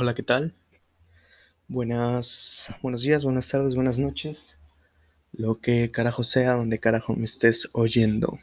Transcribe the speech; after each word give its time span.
Hola, 0.00 0.14
¿qué 0.14 0.22
tal? 0.22 0.54
Buenas, 1.66 2.72
buenos 2.82 3.02
días, 3.02 3.24
buenas 3.24 3.48
tardes, 3.48 3.74
buenas 3.74 3.98
noches. 3.98 4.54
Lo 5.32 5.58
que 5.58 5.90
carajo 5.90 6.22
sea, 6.22 6.52
donde 6.52 6.78
carajo 6.78 7.14
me 7.16 7.24
estés 7.24 7.68
oyendo. 7.72 8.38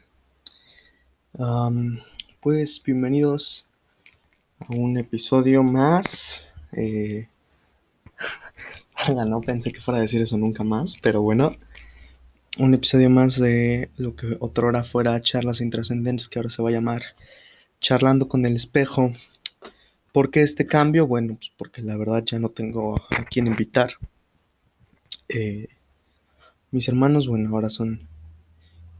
Pues 2.40 2.82
bienvenidos 2.84 3.64
a 4.58 4.74
un 4.74 4.98
episodio 4.98 5.62
más. 5.62 6.44
Eh, 6.72 7.26
no 9.26 9.40
pensé 9.40 9.70
que 9.70 9.80
fuera 9.80 10.00
a 10.00 10.02
decir 10.02 10.20
eso 10.20 10.36
nunca 10.36 10.62
más, 10.62 10.98
pero 11.00 11.22
bueno. 11.22 11.52
Un 12.58 12.74
episodio 12.74 13.08
más 13.08 13.40
de 13.40 13.88
lo 13.96 14.14
que 14.14 14.36
otrora 14.40 14.84
fuera 14.84 15.18
charlas 15.22 15.62
intrascendentes, 15.62 16.28
que 16.28 16.38
ahora 16.38 16.50
se 16.50 16.60
va 16.60 16.68
a 16.68 16.72
llamar 16.72 17.00
Charlando 17.80 18.28
con 18.28 18.44
el 18.44 18.56
espejo. 18.56 19.14
¿Por 20.16 20.30
qué 20.30 20.40
este 20.40 20.66
cambio? 20.66 21.06
Bueno, 21.06 21.34
pues 21.34 21.52
porque 21.58 21.82
la 21.82 21.94
verdad 21.94 22.24
ya 22.24 22.38
no 22.38 22.48
tengo 22.48 22.94
a 23.10 23.24
quién 23.26 23.46
invitar. 23.48 23.90
Eh, 25.28 25.68
mis 26.70 26.88
hermanos, 26.88 27.28
bueno, 27.28 27.50
ahora 27.50 27.68
son 27.68 28.00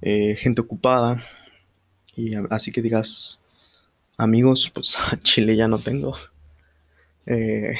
eh, 0.02 0.36
gente 0.36 0.60
ocupada. 0.60 1.24
Y 2.14 2.34
así 2.50 2.70
que 2.70 2.82
digas, 2.82 3.40
amigos, 4.18 4.70
pues 4.74 4.98
a 5.10 5.18
Chile 5.20 5.56
ya 5.56 5.68
no 5.68 5.78
tengo. 5.78 6.16
Eh, 7.24 7.76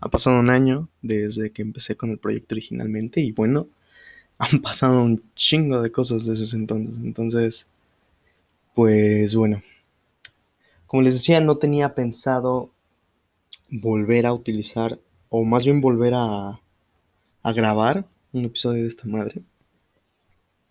ha 0.00 0.08
pasado 0.08 0.40
un 0.40 0.50
año 0.50 0.88
desde 1.00 1.52
que 1.52 1.62
empecé 1.62 1.94
con 1.94 2.10
el 2.10 2.18
proyecto 2.18 2.56
originalmente 2.56 3.20
y 3.20 3.30
bueno, 3.30 3.68
han 4.38 4.62
pasado 4.62 5.00
un 5.00 5.22
chingo 5.36 5.80
de 5.80 5.92
cosas 5.92 6.26
desde 6.26 6.42
ese 6.42 6.56
entonces. 6.56 6.98
Entonces, 7.04 7.66
pues 8.74 9.36
bueno, 9.36 9.62
como 10.88 11.02
les 11.02 11.14
decía, 11.14 11.40
no 11.40 11.56
tenía 11.58 11.94
pensado 11.94 12.72
volver 13.70 14.26
a 14.26 14.32
utilizar, 14.32 14.98
o 15.28 15.44
más 15.44 15.64
bien 15.64 15.80
volver 15.80 16.14
a, 16.14 16.60
a 17.42 17.52
grabar 17.52 18.04
un 18.32 18.44
episodio 18.44 18.82
de 18.82 18.88
esta 18.88 19.06
madre. 19.06 19.42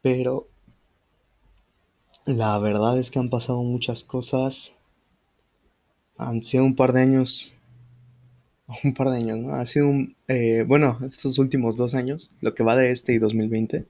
Pero 0.02 0.48
la 2.26 2.58
verdad 2.60 3.00
es 3.00 3.10
que 3.12 3.20
han 3.20 3.30
pasado 3.30 3.64
muchas 3.64 4.04
cosas. 4.04 4.74
Han 6.18 6.44
sido 6.44 6.64
un 6.64 6.76
par 6.76 6.94
de 6.94 7.02
años, 7.02 7.54
un 8.84 8.94
par 8.94 9.10
de 9.10 9.18
años, 9.18 9.40
¿no? 9.40 9.56
Ha 9.56 9.66
sido 9.66 9.88
un, 9.88 10.16
eh, 10.28 10.64
bueno, 10.68 11.00
estos 11.10 11.40
últimos 11.40 11.76
dos 11.76 11.96
años, 11.96 12.32
lo 12.42 12.54
que 12.54 12.64
va 12.64 12.76
de 12.76 12.92
este 12.92 13.14
y 13.14 13.18
2020, 13.18 13.86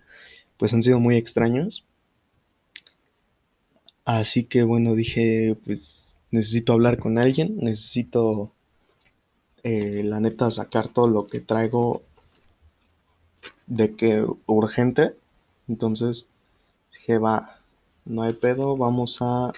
pues 0.57 0.73
han 0.73 0.83
sido 0.83 0.99
muy 0.99 1.17
extraños. 1.17 1.83
Así 4.05 4.45
que 4.45 4.63
bueno, 4.63 4.95
dije, 4.95 5.55
pues 5.65 6.15
necesito 6.31 6.73
hablar 6.73 6.97
con 6.97 7.17
alguien, 7.17 7.57
necesito, 7.57 8.53
eh, 9.63 10.01
la 10.03 10.19
neta, 10.19 10.51
sacar 10.51 10.89
todo 10.89 11.07
lo 11.07 11.27
que 11.27 11.39
traigo 11.39 12.01
de 13.67 13.95
que 13.95 14.25
urgente. 14.45 15.15
Entonces 15.67 16.25
dije, 16.91 17.17
va, 17.17 17.57
no 18.05 18.23
hay 18.23 18.33
pedo, 18.33 18.77
vamos 18.77 19.17
a, 19.21 19.53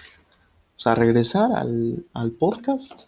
a 0.84 0.94
regresar 0.94 1.52
al, 1.52 2.04
al 2.14 2.30
podcast. 2.32 3.02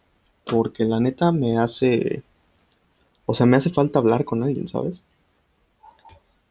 Porque 0.47 0.85
la 0.85 1.01
neta 1.01 1.33
me 1.33 1.59
hace, 1.59 2.23
o 3.25 3.35
sea, 3.35 3.47
me 3.47 3.57
hace 3.57 3.71
falta 3.71 3.99
hablar 3.99 4.25
con 4.25 4.43
alguien, 4.43 4.69
¿sabes? 4.69 5.03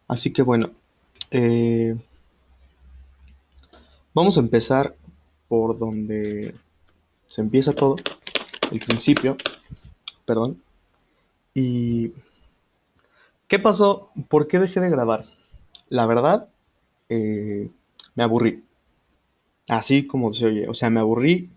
Así 0.07 0.33
que 0.33 0.41
bueno, 0.41 0.71
eh, 1.31 1.95
vamos 4.13 4.37
a 4.37 4.39
empezar 4.39 4.95
por 5.47 5.77
donde 5.77 6.55
se 7.27 7.41
empieza 7.41 7.73
todo, 7.73 7.95
el 8.71 8.79
principio, 8.79 9.37
perdón. 10.25 10.61
¿Y 11.53 12.11
qué 13.47 13.59
pasó? 13.59 14.09
¿Por 14.29 14.47
qué 14.47 14.59
dejé 14.59 14.79
de 14.79 14.89
grabar? 14.89 15.25
La 15.89 16.05
verdad, 16.05 16.49
eh, 17.09 17.69
me 18.15 18.23
aburrí. 18.23 18.63
Así 19.67 20.07
como 20.07 20.33
se 20.33 20.45
oye. 20.45 20.67
O 20.67 20.73
sea, 20.73 20.89
me 20.89 20.99
aburrí 20.99 21.49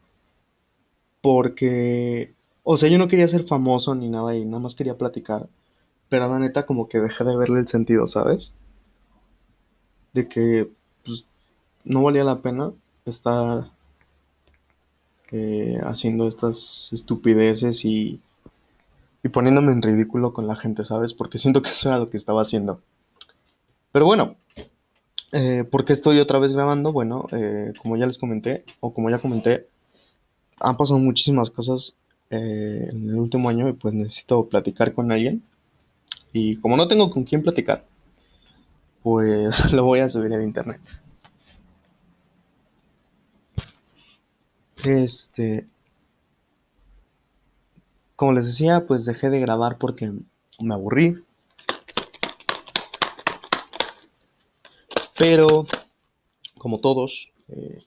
porque, 1.22 2.34
o 2.62 2.77
sea, 2.77 2.88
yo 2.88 2.99
no 2.99 3.09
quería 3.09 3.28
ser 3.28 3.47
famoso 3.47 3.94
ni 3.94 4.09
nada 4.09 4.37
y 4.37 4.44
nada 4.44 4.60
más 4.60 4.75
quería 4.75 4.98
platicar. 4.98 5.48
Pero 6.09 6.28
la 6.28 6.38
neta 6.38 6.66
como 6.66 6.88
que 6.88 7.00
dejé 7.00 7.25
de 7.25 7.37
verle 7.37 7.60
el 7.60 7.69
sentido, 7.69 8.06
¿sabes? 8.06 8.53
De 10.12 10.28
que 10.28 10.71
pues, 11.04 11.25
no 11.84 12.03
valía 12.03 12.25
la 12.25 12.43
pena 12.43 12.72
estar 13.06 13.71
eh, 15.33 15.78
haciendo 15.83 16.28
estas 16.28 16.91
estupideces 16.93 17.84
y, 17.84 18.21
y 19.26 19.28
poniéndome 19.28 19.72
en 19.72 19.82
ridículo 19.82 20.32
con 20.32 20.47
la 20.47 20.54
gente, 20.54 20.84
¿sabes? 20.84 21.12
Porque 21.12 21.38
siento 21.38 21.60
que 21.60 21.70
eso 21.70 21.88
era 21.88 21.98
lo 21.98 22.10
que 22.10 22.16
estaba 22.16 22.42
haciendo. 22.42 22.81
Pero 23.91 24.06
bueno, 24.06 24.37
eh, 25.32 25.64
¿por 25.69 25.84
qué 25.84 25.92
estoy 25.94 26.20
otra 26.20 26.38
vez 26.38 26.53
grabando? 26.53 26.92
Bueno, 26.92 27.26
eh, 27.32 27.72
como 27.82 27.97
ya 27.97 28.06
les 28.06 28.19
comenté, 28.19 28.65
o 28.78 28.94
como 28.94 29.10
ya 29.10 29.19
comenté, 29.19 29.66
han 30.60 30.76
pasado 30.76 31.00
muchísimas 31.00 31.50
cosas 31.50 31.97
eh, 32.31 32.88
en 32.88 33.10
el 33.10 33.16
último 33.16 33.48
año 33.48 33.69
y 33.69 33.72
pues 33.72 33.94
necesito 33.94 34.47
platicar 34.48 34.92
con 34.94 35.10
alguien. 35.10 35.42
Y 36.32 36.56
como 36.59 36.76
no 36.76 36.86
tengo 36.86 37.10
con 37.10 37.25
quién 37.25 37.42
platicar, 37.42 37.84
pues 39.03 39.59
lo 39.72 39.84
voy 39.84 40.00
a 40.00 40.09
subir 40.09 40.32
en 40.32 40.42
internet. 40.42 40.81
Este, 44.84 45.66
como 48.16 48.32
les 48.32 48.47
decía, 48.47 48.87
pues 48.87 49.04
dejé 49.04 49.31
de 49.31 49.41
grabar 49.41 49.77
porque 49.78 50.10
me 50.59 50.75
aburrí. 50.75 51.22
Pero, 55.19 55.66
como 56.59 56.81
todos, 56.81 57.31
eh, 57.49 57.84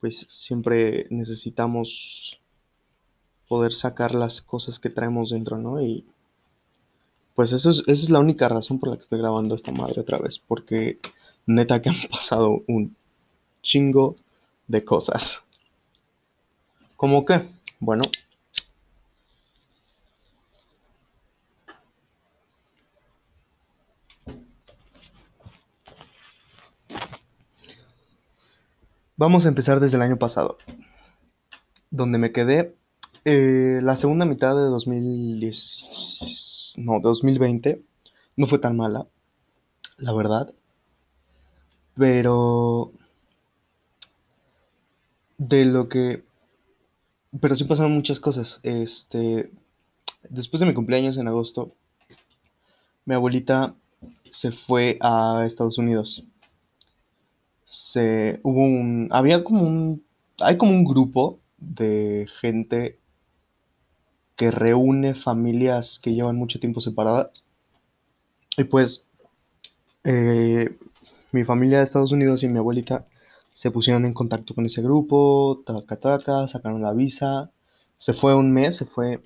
pues 0.00 0.26
siempre 0.28 1.06
necesitamos 1.10 2.40
poder 3.48 3.74
sacar 3.74 4.14
las 4.14 4.40
cosas 4.40 4.78
que 4.78 4.90
traemos 4.90 5.30
dentro, 5.30 5.58
¿no? 5.58 5.80
Y 5.82 6.04
pues 7.34 7.52
eso 7.52 7.70
es, 7.70 7.78
esa 7.80 7.92
es 7.92 8.10
la 8.10 8.18
única 8.18 8.48
razón 8.48 8.78
por 8.78 8.90
la 8.90 8.96
que 8.96 9.02
estoy 9.02 9.18
grabando 9.20 9.54
esta 9.54 9.72
madre 9.72 10.00
otra 10.00 10.18
vez, 10.18 10.38
porque 10.38 10.98
neta 11.46 11.80
que 11.82 11.90
han 11.90 11.96
pasado 12.10 12.62
un 12.66 12.96
chingo 13.62 14.16
de 14.66 14.84
cosas. 14.84 15.40
¿Cómo 16.96 17.24
qué? 17.24 17.48
Bueno, 17.80 18.02
vamos 29.18 29.44
a 29.44 29.48
empezar 29.48 29.80
desde 29.80 29.96
el 29.96 30.02
año 30.02 30.16
pasado, 30.16 30.56
donde 31.90 32.18
me 32.18 32.32
quedé 32.32 32.74
eh, 33.24 33.80
la 33.82 33.96
segunda 33.96 34.24
mitad 34.24 34.54
de 34.54 34.62
2010, 34.62 36.74
no, 36.78 37.00
2020, 37.00 37.82
no 38.36 38.46
fue 38.46 38.60
tan 38.60 38.76
mala, 38.76 39.08
la 39.98 40.12
verdad, 40.14 40.54
pero 41.96 42.92
de 45.36 45.64
lo 45.64 45.88
que, 45.88 46.22
pero 47.40 47.56
sí 47.56 47.64
pasaron 47.64 47.92
muchas 47.92 48.20
cosas. 48.20 48.60
Este, 48.62 49.50
después 50.30 50.60
de 50.60 50.66
mi 50.66 50.74
cumpleaños 50.74 51.18
en 51.18 51.26
agosto, 51.26 51.74
mi 53.04 53.14
abuelita 53.14 53.74
se 54.30 54.52
fue 54.52 54.96
a 55.00 55.42
Estados 55.44 55.76
Unidos. 55.76 56.24
Se, 57.68 58.40
hubo 58.44 58.62
un, 58.62 59.08
había 59.12 59.44
como 59.44 59.62
un, 59.62 60.02
hay 60.38 60.56
como 60.56 60.72
un 60.72 60.84
grupo 60.84 61.38
de 61.58 62.26
gente 62.40 62.98
que 64.36 64.50
reúne 64.50 65.14
familias 65.14 65.98
que 66.00 66.14
llevan 66.14 66.36
mucho 66.36 66.60
tiempo 66.60 66.80
separadas. 66.80 67.30
Y 68.56 68.64
pues 68.64 69.04
eh, 70.04 70.78
mi 71.32 71.44
familia 71.44 71.78
de 71.78 71.84
Estados 71.84 72.12
Unidos 72.12 72.42
y 72.42 72.48
mi 72.48 72.56
abuelita 72.58 73.04
se 73.52 73.70
pusieron 73.70 74.06
en 74.06 74.14
contacto 74.14 74.54
con 74.54 74.64
ese 74.64 74.80
grupo, 74.80 75.62
taca 75.66 75.96
taca, 75.96 76.48
sacaron 76.48 76.80
la 76.80 76.94
visa, 76.94 77.50
se 77.98 78.14
fue 78.14 78.34
un 78.34 78.50
mes, 78.50 78.76
se 78.76 78.86
fue... 78.86 79.20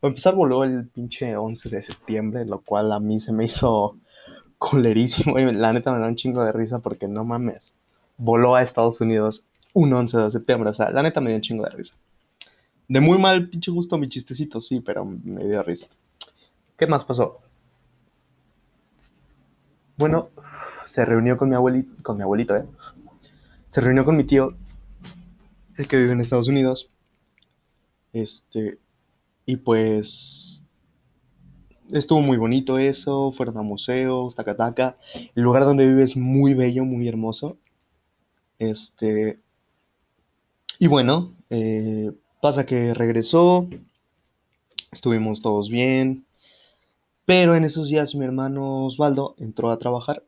Para 0.00 0.10
empezar 0.10 0.34
voló 0.34 0.64
el 0.64 0.86
pinche 0.88 1.36
11 1.36 1.68
de 1.70 1.82
septiembre, 1.82 2.44
lo 2.44 2.60
cual 2.60 2.92
a 2.92 3.00
mí 3.00 3.20
se 3.20 3.32
me 3.32 3.46
hizo 3.46 3.96
culerísimo 4.70 5.38
y 5.38 5.52
la 5.52 5.72
neta 5.72 5.92
me 5.92 5.98
da 5.98 6.06
un 6.06 6.16
chingo 6.16 6.44
de 6.44 6.52
risa 6.52 6.78
porque 6.78 7.08
no 7.08 7.24
mames, 7.24 7.72
voló 8.16 8.54
a 8.54 8.62
Estados 8.62 9.00
Unidos 9.00 9.44
un 9.74 9.92
11 9.92 10.18
de 10.18 10.30
septiembre, 10.30 10.70
o 10.70 10.74
sea, 10.74 10.90
la 10.90 11.02
neta 11.02 11.20
me 11.20 11.30
dio 11.30 11.36
un 11.36 11.42
chingo 11.42 11.64
de 11.64 11.70
risa. 11.70 11.94
De 12.88 13.00
muy 13.00 13.18
mal 13.18 13.48
pinche 13.48 13.70
gusto 13.70 13.96
mi 13.96 14.08
chistecito, 14.08 14.60
sí, 14.60 14.80
pero 14.80 15.04
me 15.04 15.44
dio 15.44 15.62
risa. 15.62 15.86
¿Qué 16.76 16.86
más 16.86 17.04
pasó? 17.04 17.40
Bueno, 19.96 20.28
se 20.86 21.04
reunió 21.04 21.36
con 21.36 21.48
mi 21.48 21.54
abuelito, 21.54 22.02
con 22.02 22.16
mi 22.16 22.22
abuelito, 22.22 22.56
¿eh? 22.56 22.64
Se 23.68 23.80
reunió 23.80 24.04
con 24.04 24.16
mi 24.16 24.24
tío, 24.24 24.54
el 25.76 25.88
que 25.88 25.96
vive 25.96 26.12
en 26.12 26.20
Estados 26.20 26.48
Unidos. 26.48 26.90
Este, 28.12 28.78
Y 29.46 29.56
pues 29.56 30.51
estuvo 31.90 32.20
muy 32.20 32.36
bonito 32.36 32.78
eso, 32.78 33.32
fueron 33.32 33.58
a 33.58 33.62
museos, 33.62 34.34
Tacataca. 34.34 34.96
El 35.34 35.42
lugar 35.42 35.64
donde 35.64 35.86
vive 35.86 36.04
es 36.04 36.16
muy 36.16 36.54
bello, 36.54 36.84
muy 36.84 37.08
hermoso. 37.08 37.56
Este. 38.58 39.38
Y 40.78 40.86
bueno, 40.86 41.32
eh, 41.50 42.12
pasa 42.40 42.66
que 42.66 42.94
regresó, 42.94 43.68
estuvimos 44.90 45.42
todos 45.42 45.70
bien, 45.70 46.24
pero 47.24 47.54
en 47.54 47.64
esos 47.64 47.88
días 47.88 48.14
mi 48.14 48.24
hermano 48.24 48.86
Osvaldo 48.86 49.36
entró 49.38 49.70
a 49.70 49.78
trabajar 49.78 50.24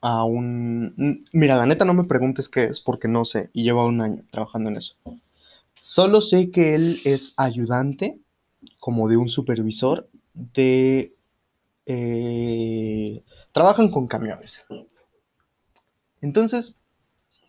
a 0.00 0.24
un... 0.24 1.24
Mira, 1.32 1.56
la 1.56 1.66
neta 1.66 1.84
no 1.84 1.94
me 1.94 2.04
preguntes 2.04 2.48
qué 2.48 2.64
es 2.64 2.80
porque 2.80 3.08
no 3.08 3.24
sé 3.24 3.50
y 3.52 3.64
lleva 3.64 3.84
un 3.84 4.00
año 4.00 4.22
trabajando 4.30 4.70
en 4.70 4.76
eso. 4.76 4.94
Solo 5.80 6.20
sé 6.20 6.50
que 6.50 6.74
él 6.74 7.00
es 7.04 7.34
ayudante 7.36 8.18
como 8.78 9.08
de 9.08 9.16
un 9.16 9.28
supervisor 9.28 10.08
de... 10.36 11.16
eh, 11.86 13.24
trabajan 13.52 13.90
con 13.90 14.06
camiones. 14.06 14.60
Entonces, 16.20 16.76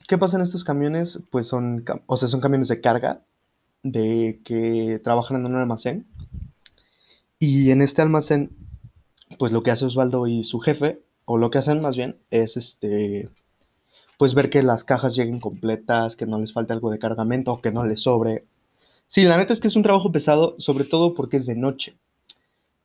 ¿qué 0.08 0.18
pasa 0.18 0.38
en 0.38 0.44
estos 0.44 0.64
camiones? 0.64 1.20
Pues 1.32 1.48
son, 1.48 1.86
o 2.08 2.18
sea, 2.18 2.28
son 2.28 2.42
camiones 2.42 2.68
de 2.68 2.82
carga 2.82 3.24
de 3.84 4.42
que 4.44 5.02
trabajan 5.04 5.38
en 5.38 5.46
un 5.48 5.56
almacén. 5.56 6.08
Y 7.40 7.72
en 7.72 7.82
este 7.82 8.02
almacén, 8.02 8.56
pues 9.40 9.52
lo 9.52 9.64
que 9.64 9.72
hace 9.72 9.86
Osvaldo 9.86 10.28
y 10.28 10.44
su 10.44 10.60
jefe, 10.60 11.02
o 11.26 11.38
lo 11.38 11.50
que 11.52 11.60
hacen 11.60 11.82
más 11.82 11.96
bien, 11.96 12.18
es 12.32 12.58
este, 12.58 13.30
pues 14.18 14.34
ver 14.34 14.50
que 14.50 14.64
las 14.64 14.84
cajas 14.84 15.16
lleguen 15.16 15.40
completas, 15.40 16.16
que 16.16 16.26
no 16.26 16.40
les 16.40 16.54
falte 16.54 16.74
algo 16.74 16.92
de 16.92 17.00
cargamento, 17.00 17.62
que 17.62 17.72
no 17.72 17.86
les 17.86 18.02
sobre. 18.02 18.46
Sí, 19.08 19.24
la 19.24 19.38
neta 19.38 19.54
es 19.54 19.60
que 19.60 19.68
es 19.70 19.76
un 19.76 19.84
trabajo 19.84 20.12
pesado, 20.12 20.56
sobre 20.60 20.86
todo 20.86 21.14
porque 21.16 21.38
es 21.38 21.46
de 21.46 21.56
noche. 21.56 21.98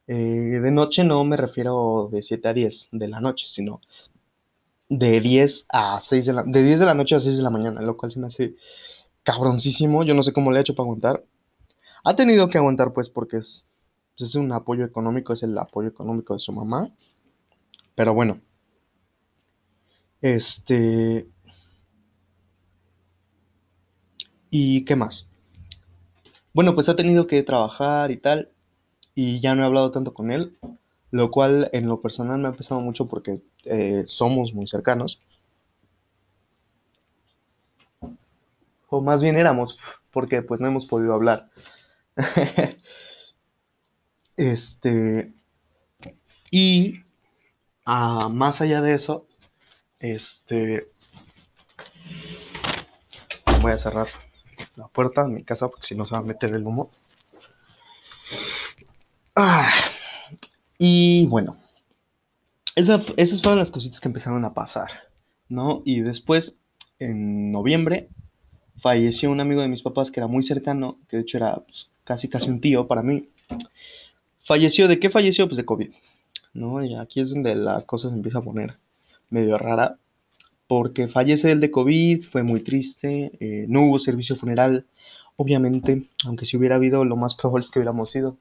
Eh, 0.07 0.15
de 0.61 0.71
noche 0.71 1.05
no 1.05 1.25
me 1.25 1.37
refiero 1.37 2.09
de 2.13 2.23
7 2.23 2.49
a 2.49 2.53
10 2.53 2.89
de 2.93 3.09
la 3.09 3.21
noche, 3.21 3.47
sino 3.49 3.81
de 4.89 5.21
10 5.21 5.67
a 5.69 6.01
6 6.03 6.27
de 6.27 6.33
la, 6.33 6.43
de 6.45 6.63
10 6.63 6.81
de 6.81 6.87
la 6.87 6.95
noche 6.95 7.15
a 7.15 7.21
6 7.21 7.37
de 7.37 7.43
la 7.43 7.51
mañana, 7.51 7.81
lo 7.83 7.97
cual 7.97 8.13
se 8.13 8.21
me 8.21 8.27
hace 8.27 8.57
cabroncísimo. 9.23 10.05
Yo 10.05 10.15
no 10.15 10.23
sé 10.23 10.33
cómo 10.33 10.53
le 10.53 10.59
ha 10.59 10.63
hecho 10.63 10.75
para 10.75 10.85
aguantar. 10.85 11.25
Ha 12.05 12.17
tenido 12.17 12.49
que 12.51 12.59
aguantar, 12.59 12.93
pues, 12.93 13.09
porque 13.11 13.39
es, 13.39 13.65
es 14.19 14.35
un 14.35 14.53
apoyo 14.53 14.85
económico, 14.85 15.33
es 15.33 15.43
el 15.43 15.57
apoyo 15.59 15.89
económico 15.89 16.35
de 16.35 16.41
su 16.41 16.53
mamá. 16.53 16.91
Pero 17.95 18.15
bueno, 18.15 18.41
este. 20.23 21.27
¿Y 24.51 24.85
qué 24.85 24.97
más? 24.97 25.27
Bueno, 26.55 26.75
pues 26.75 26.89
ha 26.89 26.97
tenido 26.97 27.27
que 27.27 27.43
trabajar 27.43 28.11
y 28.11 28.19
tal, 28.19 28.52
y 29.15 29.41
ya 29.41 29.55
no 29.55 29.63
he 29.63 29.67
hablado 29.67 29.91
tanto 29.91 30.15
con 30.15 30.31
él, 30.31 30.57
lo 31.11 31.31
cual 31.31 31.69
en 31.73 31.87
lo 31.89 32.01
personal 32.01 32.39
me 32.39 32.49
ha 32.49 32.53
pesado 32.53 32.81
mucho 32.81 33.07
porque 33.07 33.41
eh, 33.65 34.05
somos 34.07 34.55
muy 34.55 34.67
cercanos, 34.67 35.19
o 38.89 39.01
más 39.01 39.23
bien 39.23 39.37
éramos, 39.37 39.79
porque 40.11 40.43
pues 40.43 40.61
no 40.61 40.69
hemos 40.69 40.87
podido 40.87 41.15
hablar. 41.15 41.49
Este, 44.35 45.33
y 46.51 47.05
ah, 47.85 48.29
más 48.31 48.61
allá 48.61 48.81
de 48.81 48.95
eso, 48.95 49.27
este, 50.01 50.89
voy 53.61 53.73
a 53.73 53.79
cerrar 53.79 54.09
la 54.77 54.89
puerta 54.89 55.25
de 55.25 55.31
mi 55.33 55.45
casa 55.45 55.69
porque 55.69 55.87
si 55.87 55.95
no 55.95 56.07
se 56.07 56.15
va 56.15 56.19
a 56.19 56.23
meter 56.23 56.55
el 56.55 56.67
humo. 56.67 56.91
Ah, 59.35 59.73
y 60.79 61.27
bueno, 61.27 61.57
esas 62.77 63.07
fueron 63.41 63.59
las 63.59 63.71
cositas 63.71 63.99
que 63.99 64.09
empezaron 64.09 64.45
a 64.45 64.53
pasar, 64.53 64.91
¿no? 65.49 65.81
Y 65.87 66.01
después, 66.01 66.55
en 66.99 67.51
noviembre, 67.51 68.09
falleció 68.83 69.31
un 69.31 69.41
amigo 69.41 69.63
de 69.63 69.69
mis 69.69 69.81
papás 69.81 70.11
que 70.11 70.21
era 70.21 70.27
muy 70.27 70.43
cercano, 70.43 70.99
que 71.09 71.17
de 71.17 71.23
hecho 71.23 71.39
era 71.39 71.57
pues, 71.57 71.89
casi 72.05 72.29
casi 72.29 72.51
un 72.51 72.61
tío 72.61 72.87
para 72.87 73.03
mí. 73.03 73.29
Falleció, 74.45 74.87
¿de 74.87 74.99
qué 75.01 75.09
falleció? 75.09 75.47
Pues 75.47 75.57
de 75.57 75.65
COVID, 75.65 75.91
¿no? 76.53 76.85
Y 76.85 76.95
aquí 76.95 77.21
es 77.21 77.31
donde 77.31 77.55
la 77.55 77.83
cosa 77.83 78.11
se 78.11 78.15
empieza 78.15 78.39
a 78.39 78.43
poner 78.43 78.77
medio 79.31 79.57
rara, 79.57 79.97
porque 80.67 81.09
fallece 81.09 81.53
él 81.53 81.61
de 81.61 81.71
COVID, 81.71 82.25
fue 82.27 82.43
muy 82.43 82.61
triste, 82.61 83.33
eh, 83.41 83.65
no 83.69 83.83
hubo 83.87 83.99
servicio 83.99 84.37
funeral, 84.37 84.85
obviamente, 85.37 86.09
aunque 86.27 86.45
si 86.45 86.59
hubiera 86.59 86.75
habido, 86.75 87.07
lo 87.07 87.17
más 87.17 87.35
probable 87.35 87.65
es 87.65 87.71
que 87.71 87.79
hubiéramos 87.79 88.15
ido. 88.15 88.37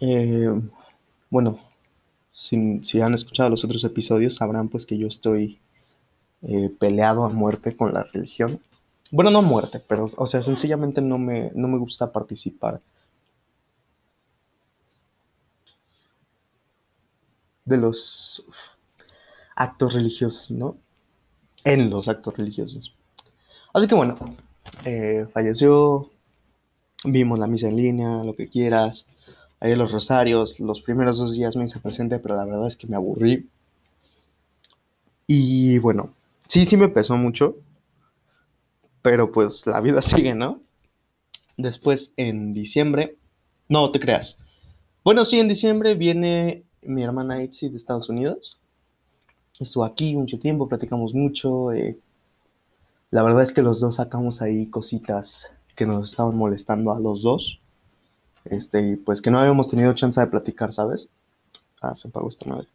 Eh, 0.00 0.48
bueno, 1.30 1.58
si, 2.32 3.00
han 3.00 3.14
escuchado 3.14 3.50
los 3.50 3.64
otros 3.64 3.84
episodios, 3.84 4.36
sabrán 4.36 4.68
pues 4.68 4.86
que 4.86 4.98
yo 4.98 5.06
estoy 5.08 5.60
eh, 6.42 6.70
peleado 6.78 7.24
a 7.24 7.28
muerte 7.30 7.76
con 7.76 7.94
la 7.94 8.04
religión. 8.04 8.60
Bueno, 9.10 9.30
no 9.30 9.38
a 9.40 9.42
muerte, 9.42 9.80
pero, 9.86 10.06
o 10.16 10.26
sea, 10.26 10.42
sencillamente 10.42 11.00
no 11.00 11.18
me, 11.18 11.50
no 11.54 11.68
me 11.68 11.78
gusta 11.78 12.12
participar 12.12 12.80
de 17.64 17.76
los 17.76 18.44
actos 19.56 19.94
religiosos, 19.94 20.50
¿no? 20.50 20.76
En 21.64 21.90
los 21.90 22.08
actos 22.08 22.36
religiosos. 22.36 22.94
Así 23.72 23.86
que 23.86 23.94
bueno, 23.94 24.16
eh, 24.84 25.26
falleció, 25.32 26.10
vimos 27.04 27.38
la 27.38 27.46
misa 27.46 27.68
en 27.68 27.76
línea, 27.76 28.24
lo 28.24 28.36
que 28.36 28.48
quieras, 28.48 29.06
ahí 29.60 29.74
los 29.74 29.92
rosarios, 29.92 30.60
los 30.60 30.82
primeros 30.82 31.18
dos 31.18 31.32
días 31.32 31.56
me 31.56 31.64
hice 31.64 31.80
presente, 31.80 32.18
pero 32.18 32.36
la 32.36 32.44
verdad 32.44 32.68
es 32.68 32.76
que 32.76 32.86
me 32.86 32.96
aburrí. 32.96 33.48
Y 35.26 35.78
bueno, 35.78 36.14
sí, 36.48 36.66
sí 36.66 36.76
me 36.76 36.88
pesó 36.88 37.16
mucho, 37.16 37.56
pero 39.02 39.32
pues 39.32 39.66
la 39.66 39.80
vida 39.80 40.02
sigue, 40.02 40.34
¿no? 40.34 40.60
Después 41.56 42.12
en 42.16 42.52
diciembre, 42.52 43.16
no 43.68 43.90
te 43.90 44.00
creas. 44.00 44.36
Bueno, 45.04 45.24
sí, 45.24 45.38
en 45.38 45.48
diciembre 45.48 45.94
viene 45.94 46.64
mi 46.82 47.02
hermana 47.02 47.42
Itzy 47.42 47.68
de 47.68 47.76
Estados 47.76 48.08
Unidos. 48.08 48.58
Estuvo 49.60 49.84
aquí 49.84 50.14
mucho 50.16 50.38
tiempo, 50.38 50.68
platicamos 50.68 51.14
mucho. 51.14 51.72
eh, 51.72 51.98
la 53.10 53.22
verdad 53.22 53.44
es 53.44 53.52
que 53.52 53.62
los 53.62 53.78
dos 53.78 53.96
sacamos 53.96 54.42
ahí 54.42 54.66
cositas 54.66 55.48
que 55.76 55.86
nos 55.86 56.10
estaban 56.10 56.36
molestando 56.36 56.92
a 56.92 56.98
los 56.98 57.22
dos. 57.22 57.60
Este, 58.44 58.80
y 58.80 58.96
pues 58.96 59.22
que 59.22 59.30
no 59.30 59.38
habíamos 59.38 59.68
tenido 59.68 59.92
chance 59.94 60.20
de 60.20 60.26
platicar, 60.26 60.72
¿sabes? 60.72 61.08
Ah, 61.80 61.94
se 61.94 62.08
apagó 62.08 62.28
esta 62.28 62.48
madre. 62.48 62.68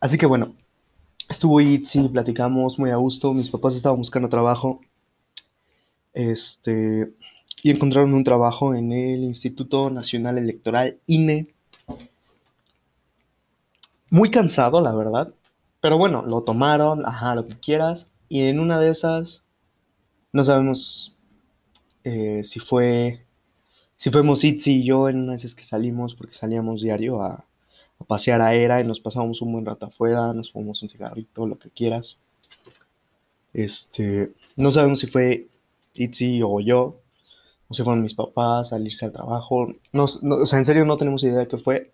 Así 0.00 0.18
que 0.18 0.26
bueno, 0.26 0.54
estuvo 1.28 1.60
Itzy, 1.60 2.08
platicamos 2.08 2.78
muy 2.78 2.90
a 2.90 2.96
gusto. 2.96 3.32
Mis 3.32 3.50
papás 3.50 3.76
estaban 3.76 3.98
buscando 3.98 4.28
trabajo. 4.28 4.80
Este, 6.12 7.12
y 7.62 7.70
encontraron 7.70 8.12
un 8.12 8.24
trabajo 8.24 8.74
en 8.74 8.92
el 8.92 9.22
Instituto 9.22 9.90
Nacional 9.90 10.38
Electoral, 10.38 10.98
INE. 11.06 11.54
Muy 14.10 14.30
cansado, 14.30 14.80
la 14.80 14.94
verdad. 14.94 15.32
Pero 15.82 15.98
bueno, 15.98 16.22
lo 16.22 16.42
tomaron, 16.44 17.04
ajá, 17.04 17.34
lo 17.34 17.46
que 17.46 17.58
quieras. 17.58 18.06
Y 18.28 18.42
en 18.42 18.60
una 18.60 18.78
de 18.78 18.90
esas, 18.90 19.42
no 20.32 20.44
sabemos 20.44 21.16
eh, 22.04 22.42
si 22.44 22.60
fue, 22.60 23.26
si 23.96 24.10
fuimos 24.10 24.44
Itzy 24.44 24.76
y 24.76 24.84
yo 24.84 25.08
en 25.08 25.18
una 25.18 25.32
de 25.32 25.38
esas 25.38 25.56
que 25.56 25.64
salimos, 25.64 26.14
porque 26.14 26.36
salíamos 26.36 26.82
diario 26.82 27.20
a, 27.20 27.44
pasear 28.06 28.40
a 28.42 28.54
Era 28.54 28.80
y 28.80 28.84
nos 28.84 29.00
pasábamos 29.00 29.42
un 29.42 29.52
buen 29.52 29.66
rato 29.66 29.86
afuera, 29.86 30.32
nos 30.32 30.52
fumamos 30.52 30.82
un 30.82 30.88
cigarrito, 30.88 31.46
lo 31.46 31.58
que 31.58 31.70
quieras. 31.70 32.16
Este, 33.52 34.32
no 34.56 34.72
sabemos 34.72 35.00
si 35.00 35.08
fue 35.08 35.48
Itzy 35.94 36.42
o 36.42 36.60
yo, 36.60 37.00
o 37.68 37.74
si 37.74 37.82
fueron 37.82 38.02
mis 38.02 38.14
papás 38.14 38.72
a 38.72 38.78
irse 38.78 39.04
al 39.04 39.12
trabajo. 39.12 39.74
No, 39.92 40.06
no, 40.22 40.36
o 40.36 40.46
sea, 40.46 40.58
en 40.60 40.64
serio 40.64 40.84
no 40.84 40.96
tenemos 40.96 41.24
idea 41.24 41.38
de 41.38 41.48
qué 41.48 41.58
fue. 41.58 41.91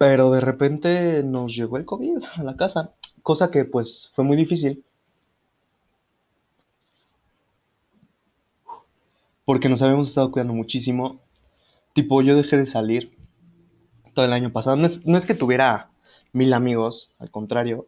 Pero 0.00 0.30
de 0.30 0.40
repente 0.40 1.22
nos 1.22 1.54
llegó 1.54 1.76
el 1.76 1.84
COVID 1.84 2.22
a 2.36 2.42
la 2.42 2.56
casa, 2.56 2.94
cosa 3.22 3.50
que 3.50 3.66
pues 3.66 4.10
fue 4.14 4.24
muy 4.24 4.34
difícil 4.34 4.82
porque 9.44 9.68
nos 9.68 9.82
habíamos 9.82 10.08
estado 10.08 10.30
cuidando 10.32 10.54
muchísimo. 10.54 11.20
Tipo, 11.92 12.22
yo 12.22 12.34
dejé 12.34 12.56
de 12.56 12.64
salir 12.64 13.18
todo 14.14 14.24
el 14.24 14.32
año 14.32 14.50
pasado. 14.52 14.76
No 14.76 14.86
es, 14.86 15.04
no 15.04 15.18
es 15.18 15.26
que 15.26 15.34
tuviera 15.34 15.90
mil 16.32 16.54
amigos, 16.54 17.14
al 17.18 17.30
contrario. 17.30 17.86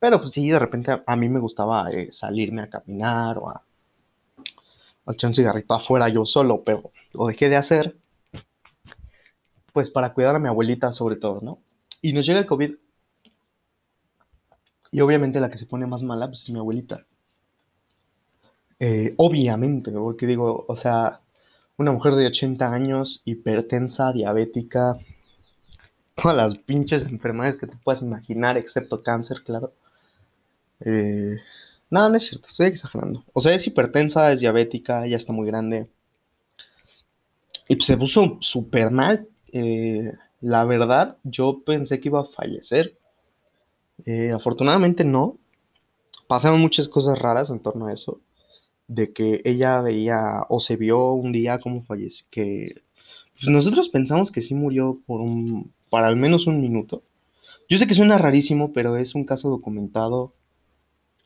Pero 0.00 0.20
pues 0.20 0.32
sí, 0.32 0.48
de 0.48 0.58
repente 0.58 1.00
a, 1.06 1.16
mí 1.16 1.28
me 1.28 1.38
gustaba 1.38 1.90
eh, 1.92 2.08
salirme 2.10 2.62
a 2.62 2.70
caminar 2.70 3.38
o 3.38 3.50
a, 3.50 3.62
a 5.06 5.12
echar 5.12 5.28
un 5.28 5.34
cigarrito 5.36 5.74
afuera 5.74 6.08
yo 6.08 6.26
solo, 6.26 6.64
pero 6.64 6.90
lo 7.12 7.26
dejé 7.26 7.50
de 7.50 7.56
hacer, 7.56 7.96
pues 9.76 9.90
para 9.90 10.14
cuidar 10.14 10.34
a 10.34 10.38
mi 10.38 10.48
abuelita 10.48 10.90
sobre 10.90 11.16
todo, 11.16 11.42
¿no? 11.42 11.58
Y 12.00 12.14
nos 12.14 12.24
llega 12.24 12.38
el 12.40 12.46
COVID 12.46 12.76
Y 14.90 15.00
obviamente 15.00 15.38
la 15.38 15.48
que 15.48 15.58
se 15.58 15.66
pone 15.66 15.86
más 15.86 16.02
mala 16.02 16.26
pues, 16.26 16.42
es 16.42 16.50
mi 16.50 16.58
abuelita. 16.58 17.06
Eh, 18.80 19.14
obviamente, 19.18 19.90
porque 19.92 20.26
digo, 20.26 20.64
o 20.68 20.76
sea, 20.76 21.20
una 21.76 21.92
mujer 21.92 22.14
de 22.14 22.26
80 22.26 22.72
años, 22.72 23.22
hipertensa, 23.24 24.12
diabética, 24.12 24.98
todas 26.14 26.36
las 26.36 26.58
pinches 26.58 27.04
enfermedades 27.04 27.58
que 27.58 27.66
te 27.66 27.76
puedas 27.76 28.02
imaginar, 28.02 28.56
excepto 28.56 29.02
cáncer, 29.02 29.42
claro. 29.44 29.72
Eh, 30.80 31.38
no, 31.90 32.08
no 32.08 32.16
es 32.16 32.26
cierto, 32.26 32.48
estoy 32.48 32.66
exagerando. 32.68 33.24
O 33.32 33.40
sea, 33.40 33.54
es 33.54 33.66
hipertensa, 33.66 34.32
es 34.32 34.40
diabética, 34.40 35.06
ya 35.06 35.16
está 35.16 35.32
muy 35.32 35.46
grande. 35.46 35.88
Y 37.68 37.80
se 37.82 37.96
puso 37.96 38.38
súper 38.40 38.90
mal. 38.90 39.28
Eh, 39.52 40.12
la 40.40 40.64
verdad, 40.64 41.18
yo 41.24 41.62
pensé 41.64 42.00
que 42.00 42.08
iba 42.08 42.20
a 42.20 42.24
fallecer. 42.24 42.96
Eh, 44.04 44.32
afortunadamente 44.32 45.04
no. 45.04 45.38
Pasaron 46.26 46.60
muchas 46.60 46.88
cosas 46.88 47.18
raras 47.18 47.50
en 47.50 47.60
torno 47.60 47.86
a 47.86 47.92
eso. 47.92 48.20
De 48.88 49.12
que 49.12 49.42
ella 49.44 49.80
veía 49.80 50.42
o 50.48 50.60
se 50.60 50.76
vio 50.76 51.12
un 51.12 51.32
día 51.32 51.60
como 51.60 51.82
falleció. 51.82 52.26
Que 52.30 52.82
pues, 53.34 53.48
nosotros 53.48 53.88
pensamos 53.88 54.30
que 54.30 54.42
sí 54.42 54.54
murió 54.54 55.00
por 55.06 55.20
un, 55.20 55.72
para 55.90 56.06
al 56.08 56.16
menos 56.16 56.46
un 56.46 56.60
minuto. 56.60 57.02
Yo 57.68 57.78
sé 57.78 57.86
que 57.86 57.94
suena 57.94 58.18
rarísimo, 58.18 58.72
pero 58.72 58.96
es 58.96 59.14
un 59.14 59.24
caso 59.24 59.50
documentado. 59.50 60.32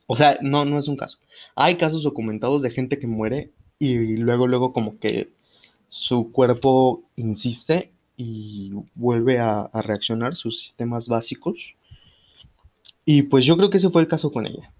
O 0.07 0.15
sea, 0.15 0.37
no, 0.41 0.65
no 0.65 0.79
es 0.79 0.87
un 0.87 0.97
caso. 0.97 1.17
Hay 1.55 1.77
casos 1.77 2.03
documentados 2.03 2.61
de 2.61 2.71
gente 2.71 2.99
que 2.99 3.07
muere 3.07 3.51
y 3.79 4.17
luego, 4.17 4.47
luego 4.47 4.73
como 4.73 4.99
que 4.99 5.29
su 5.89 6.31
cuerpo 6.31 7.03
insiste 7.15 7.91
y 8.23 8.71
vuelve 8.93 9.39
a, 9.39 9.67
reaccionar 9.73 10.35
sus 10.35 10.59
sistemas 10.59 11.07
básicos. 11.07 11.75
Y 13.03 13.23
pues 13.23 13.45
yo 13.45 13.57
creo 13.57 13.71
que 13.71 13.77
ese 13.77 13.89
fue 13.89 14.03
el 14.03 14.07
caso 14.07 14.31
con 14.31 14.45
ella. 14.45 14.71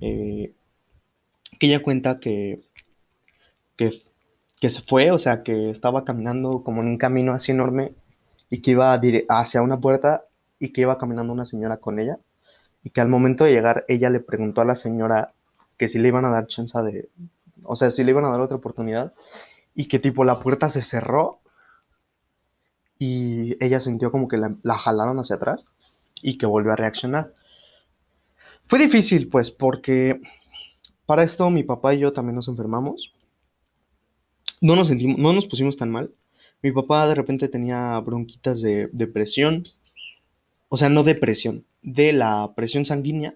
Eh, 0.00 0.52
que 1.60 1.66
ella 1.68 1.84
cuenta 1.84 2.18
que, 2.18 2.62
que, 3.76 4.02
que, 4.60 4.70
se 4.70 4.82
fue, 4.82 5.12
o 5.12 5.20
sea, 5.20 5.44
que 5.44 5.70
estaba 5.70 6.04
caminando 6.04 6.64
como 6.64 6.82
en 6.82 6.88
un 6.88 6.98
camino 6.98 7.32
así 7.32 7.52
enorme 7.52 7.94
y 8.50 8.60
que 8.60 8.72
iba 8.72 9.00
hacia 9.28 9.62
una 9.62 9.78
puerta 9.80 10.24
y 10.58 10.70
que 10.70 10.80
iba 10.80 10.98
caminando 10.98 11.32
una 11.32 11.46
señora 11.46 11.76
con 11.76 12.00
ella 12.00 12.18
y 12.82 12.90
que 12.90 13.00
al 13.00 13.08
momento 13.08 13.44
de 13.44 13.52
llegar 13.52 13.84
ella 13.86 14.10
le 14.10 14.18
preguntó 14.18 14.62
a 14.62 14.64
la 14.64 14.74
señora 14.74 15.32
que 15.76 15.88
si 15.88 16.00
le 16.00 16.08
iban 16.08 16.24
a 16.24 16.30
dar 16.30 16.48
chance 16.48 16.76
de, 16.82 17.08
o 17.62 17.76
sea, 17.76 17.90
si 17.90 18.02
le 18.02 18.10
iban 18.10 18.24
a 18.24 18.30
dar 18.30 18.40
otra 18.40 18.56
oportunidad 18.56 19.12
y 19.76 19.86
que 19.86 20.00
tipo 20.00 20.24
la 20.24 20.40
puerta 20.40 20.68
se 20.70 20.82
cerró 20.82 21.39
y 23.00 23.56
ella 23.64 23.80
sintió 23.80 24.12
como 24.12 24.28
que 24.28 24.36
la, 24.36 24.78
jalaron 24.78 25.18
hacia 25.18 25.36
atrás 25.36 25.66
y 26.22 26.36
que 26.36 26.44
volvió 26.44 26.72
a 26.72 26.76
reaccionar. 26.76 27.34
Fue 28.68 28.78
difícil 28.78 29.28
pues 29.28 29.50
porque 29.50 30.20
para 31.06 31.22
esto 31.22 31.48
mi 31.48 31.62
papá 31.62 31.94
y 31.94 32.00
yo 32.00 32.12
también 32.12 32.36
nos 32.36 32.46
enfermamos. 32.46 33.14
No 34.60 34.76
nos 34.76 34.88
sentimos, 34.88 35.18
no 35.18 35.32
nos 35.32 35.46
pusimos 35.46 35.78
tan 35.78 35.90
mal. 35.90 36.12
Mi 36.62 36.72
papá 36.72 37.08
de 37.08 37.14
repente 37.14 37.48
tenía 37.48 37.98
bronquitas 38.00 38.60
de 38.60 38.90
depresión, 38.92 39.66
o 40.68 40.76
sea, 40.76 40.90
no 40.90 41.02
depresión, 41.02 41.64
de 41.80 42.12
la 42.12 42.52
presión 42.54 42.84
sanguínea. 42.84 43.34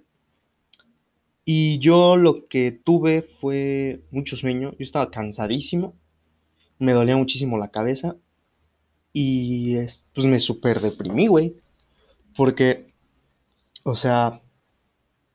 Y 1.47 1.79
yo 1.79 2.17
lo 2.19 2.49
que 2.49 2.71
tuve 2.71 3.23
fue 3.41 4.03
mucho 4.11 4.37
sueño, 4.37 4.73
yo 4.73 4.85
estaba 4.85 5.11
cansadísimo, 5.11 5.95
me 6.79 6.93
dolía 6.93 7.17
muchísimo 7.17 7.57
la 7.57 7.71
cabeza 7.71 8.17
y 9.15 9.77
pues 10.13 10.27
me 10.27 10.39
súper 10.41 10.81
deprimí, 10.81 11.29
güey. 11.29 11.55
Porque, 12.37 12.87
o 13.85 13.95
sea, 13.95 14.43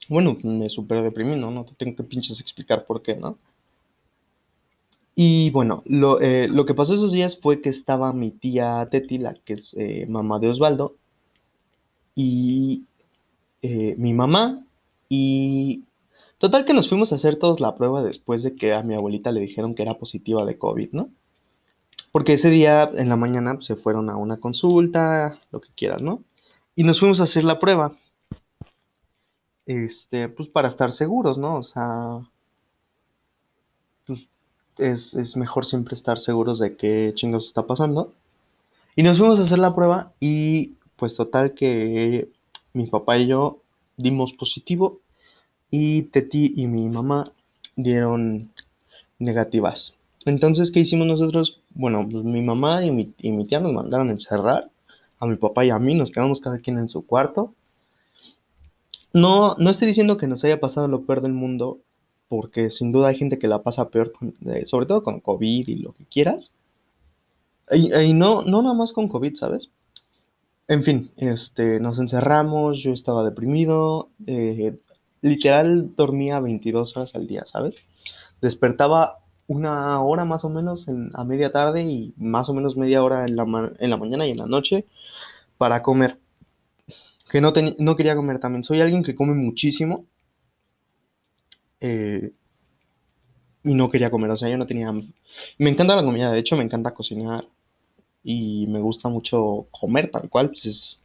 bueno, 0.10 0.38
me 0.44 0.70
súper 0.70 1.02
deprimí, 1.02 1.36
¿no? 1.38 1.50
No 1.50 1.66
te 1.66 1.74
tengo 1.76 1.96
que 1.96 2.04
pinches 2.04 2.42
explicar 2.42 2.86
por 2.86 3.02
qué, 3.02 3.16
¿no? 3.16 3.38
Y 5.16 5.50
bueno, 5.52 5.82
lo, 5.86 6.22
eh, 6.22 6.48
lo, 6.48 6.66
que 6.66 6.74
pasó 6.74 6.94
esos 6.94 7.12
días 7.12 7.38
fue 7.42 7.62
que 7.62 7.70
estaba 7.70 8.14
mi 8.14 8.32
tía 8.32 8.88
Teti, 8.92 9.18
la 9.18 9.34
que 9.34 9.54
es 9.54 9.74
eh, 9.78 10.06
mamá 10.08 10.40
de 10.40 10.50
Osvaldo, 10.50 10.96
y 12.16 12.84
eh, 13.62 13.96
mi 13.98 14.14
mamá, 14.14 14.66
y 15.10 15.84
total 16.38 16.66
que 16.66 16.74
nos 16.74 16.90
fuimos 16.90 17.12
a 17.12 17.16
hacer 17.16 17.38
todos 17.38 17.60
la 17.60 17.76
prueba 17.76 18.04
después 18.04 18.44
de 18.44 18.56
que 18.56 18.74
a 18.74 18.84
mi 18.84 18.94
abuelita 18.96 19.32
le 19.32 19.42
dijeron 19.42 19.76
que 19.76 19.84
era 19.84 19.96
positiva 19.96 20.46
de 20.46 20.58
COVID, 20.58 20.90
¿no? 20.94 21.10
Porque 22.12 22.34
ese 22.34 22.50
día 22.50 22.90
en 22.96 23.10
la 23.10 23.16
mañana 23.16 23.56
pues, 23.56 23.66
se 23.66 23.76
fueron 23.76 24.10
a 24.10 24.18
una 24.18 24.38
consulta, 24.38 25.40
lo 25.52 25.62
que 25.62 25.70
quieras, 25.76 26.02
¿no? 26.02 26.24
Y 26.76 26.84
nos 26.84 27.00
fuimos 27.00 27.20
a 27.20 27.24
hacer 27.24 27.44
la 27.44 27.60
prueba. 27.60 27.96
Este, 29.66 30.30
pues 30.30 30.50
para 30.50 30.68
estar 30.68 30.92
seguros, 30.92 31.38
¿no? 31.38 31.58
O 31.58 31.64
sea, 31.64 32.22
pues 34.08 34.22
es, 34.78 35.14
es 35.14 35.38
mejor 35.38 35.66
siempre 35.66 35.96
estar 35.96 36.20
seguros 36.20 36.60
de 36.60 36.76
qué 36.76 37.12
chingos 37.16 37.48
está 37.48 37.68
pasando. 37.68 38.14
Y 38.96 39.04
nos 39.04 39.20
fuimos 39.20 39.40
a 39.40 39.44
hacer 39.44 39.60
la 39.60 39.76
prueba 39.76 40.14
y 40.20 40.74
pues 40.96 41.16
total 41.16 41.54
que 41.54 42.30
mi 42.74 42.88
papá 42.88 43.18
y 43.18 43.28
yo 43.28 43.62
dimos 43.98 44.34
positivo 44.34 45.00
y 45.72 46.04
Teti 46.04 46.54
y 46.56 46.68
mi 46.68 46.90
mamá 46.90 47.32
dieron 47.76 48.52
negativas. 49.20 49.96
Entonces, 50.30 50.72
¿qué 50.72 50.80
hicimos 50.82 51.08
nosotros? 51.08 51.60
Bueno, 51.74 52.08
pues 52.10 52.24
mi 52.24 52.42
mamá 52.42 52.86
y 52.86 52.92
mi, 52.92 53.14
y 53.18 53.46
tía 53.46 53.60
nos 53.60 53.74
mandaron 53.74 54.10
a 54.10 54.12
encerrar. 54.12 54.70
A 55.20 55.26
mi 55.26 55.36
papá 55.36 55.66
y 55.66 55.72
a 55.72 55.80
mí 55.80 55.96
nos 55.96 56.12
quedamos 56.12 56.40
cada 56.40 56.60
quien 56.60 56.78
en 56.78 56.88
su 56.88 57.06
cuarto. 57.06 57.54
No, 59.12 59.56
no 59.56 59.70
estoy 59.72 59.88
diciendo 59.88 60.18
que 60.18 60.28
nos 60.28 60.44
haya 60.44 60.60
pasado 60.60 60.88
lo 60.88 61.02
peor 61.02 61.22
del 61.22 61.34
mundo, 61.34 61.80
porque 62.28 62.70
sin 62.70 62.92
duda 62.92 63.10
hay 63.10 63.18
gente 63.18 63.40
que 63.40 63.48
la 63.48 63.64
pasa 63.64 63.90
peor, 63.90 64.14
sobre 64.66 64.86
todo 64.86 65.04
con 65.04 65.20
COVID 65.20 65.68
y 65.68 65.76
lo 65.76 65.94
que 65.94 66.06
quieras. 66.06 66.52
Y, 67.72 68.14
no, 68.14 68.44
no 68.44 68.62
nada 68.62 68.76
más 68.76 68.94
con 68.94 69.08
COVID, 69.08 69.36
¿sabes? 69.36 69.70
En 70.68 70.84
fin, 70.84 71.12
este, 71.18 71.80
nos 71.80 72.00
encerramos, 72.00 72.82
yo 72.82 72.94
estaba 72.94 73.24
deprimido, 73.24 74.10
eh, 74.28 74.78
literal 75.22 75.96
dormía 75.96 76.40
22 76.40 76.96
horas 76.96 77.16
al 77.16 77.28
día, 77.28 77.46
¿sabes? 77.46 77.76
Despertaba 78.42 79.19
una 79.50 80.00
hora 80.04 80.26
más 80.26 80.46
o 80.46 80.50
menos 80.50 80.86
a 81.14 81.24
media 81.26 81.52
tarde 81.52 81.84
y 81.84 82.14
más 82.18 82.50
o 82.50 82.54
menos 82.54 82.78
media 82.78 83.04
hora 83.04 83.26
en 83.26 83.36
la, 83.36 83.72
en 83.80 83.90
la 83.90 83.98
mañana 83.98 84.28
y 84.28 84.32
en 84.32 84.38
la 84.38 84.46
noche 84.46 84.86
para 85.58 85.82
comer. 85.82 86.20
Que 87.30 87.42
no, 87.42 87.52
no 87.80 87.96
quería 87.96 88.16
comer 88.16 88.40
también. 88.40 88.64
Soy 88.64 88.80
alguien 88.80 89.04
que 89.04 89.16
come 89.16 89.34
muchísimo. 89.34 90.06
Eh, 91.82 92.32
y 93.64 93.74
no 93.74 93.90
quería 93.90 94.12
comer, 94.12 94.30
o 94.32 94.38
sea, 94.38 94.50
yo 94.50 94.58
no 94.58 94.68
tenía 94.68 94.92
Me 94.92 95.70
encanta 95.70 95.96
la 95.96 96.04
comida, 96.04 96.32
de 96.32 96.40
hecho 96.40 96.56
me 96.56 96.64
encanta 96.64 96.94
cocinar 96.94 97.46
y 98.24 98.68
me 98.68 98.80
gusta 98.80 99.10
mucho 99.10 99.68
comer 99.72 100.12
tal 100.12 100.30
cual, 100.30 100.50
pues 100.50 100.66
es, 100.66 101.00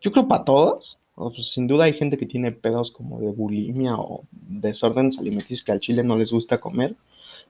yo 0.00 0.12
creo 0.12 0.28
para 0.28 0.44
todos, 0.44 0.98
pues, 1.14 1.52
sin 1.52 1.66
duda 1.66 1.84
hay 1.84 1.92
gente 1.94 2.16
que 2.16 2.26
tiene 2.26 2.52
pedos 2.52 2.90
como 2.90 3.20
de 3.20 3.28
bulimia 3.28 3.96
o 3.96 4.24
desórdenes 4.32 5.18
alimenticios 5.18 5.62
que 5.64 5.72
al 5.72 5.80
chile 5.80 6.02
no 6.02 6.16
les 6.16 6.32
gusta 6.32 6.58
comer, 6.58 6.96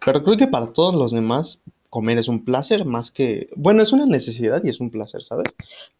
pero 0.04 0.22
creo 0.22 0.36
que 0.36 0.46
para 0.46 0.72
todos 0.72 0.94
los 0.94 1.12
demás 1.12 1.60
comer 1.90 2.18
es 2.18 2.28
un 2.28 2.44
placer 2.44 2.84
más 2.84 3.10
que, 3.10 3.48
bueno, 3.56 3.82
es 3.82 3.92
una 3.92 4.06
necesidad 4.06 4.62
y 4.64 4.68
es 4.68 4.80
un 4.80 4.90
placer, 4.90 5.22
¿sabes? 5.22 5.46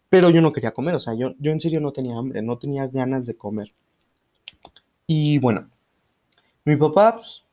Pero 0.09 0.29
yo 0.29 0.41
no 0.41 0.53
quería 0.53 0.71
comer, 0.71 0.95
o 0.95 0.99
sea, 0.99 1.13
yo, 1.15 1.33
yo 1.39 1.51
en 1.51 1.61
serio 1.61 1.79
no 1.79 1.91
tenía 1.91 2.17
hambre, 2.17 2.41
no 2.41 2.57
tenía 2.57 2.87
ganas 2.87 3.25
de 3.25 3.35
comer. 3.35 3.73
Y 5.07 5.39
bueno, 5.39 5.69
mi 6.65 6.75
papá, 6.75 7.15
pues, 7.15 7.43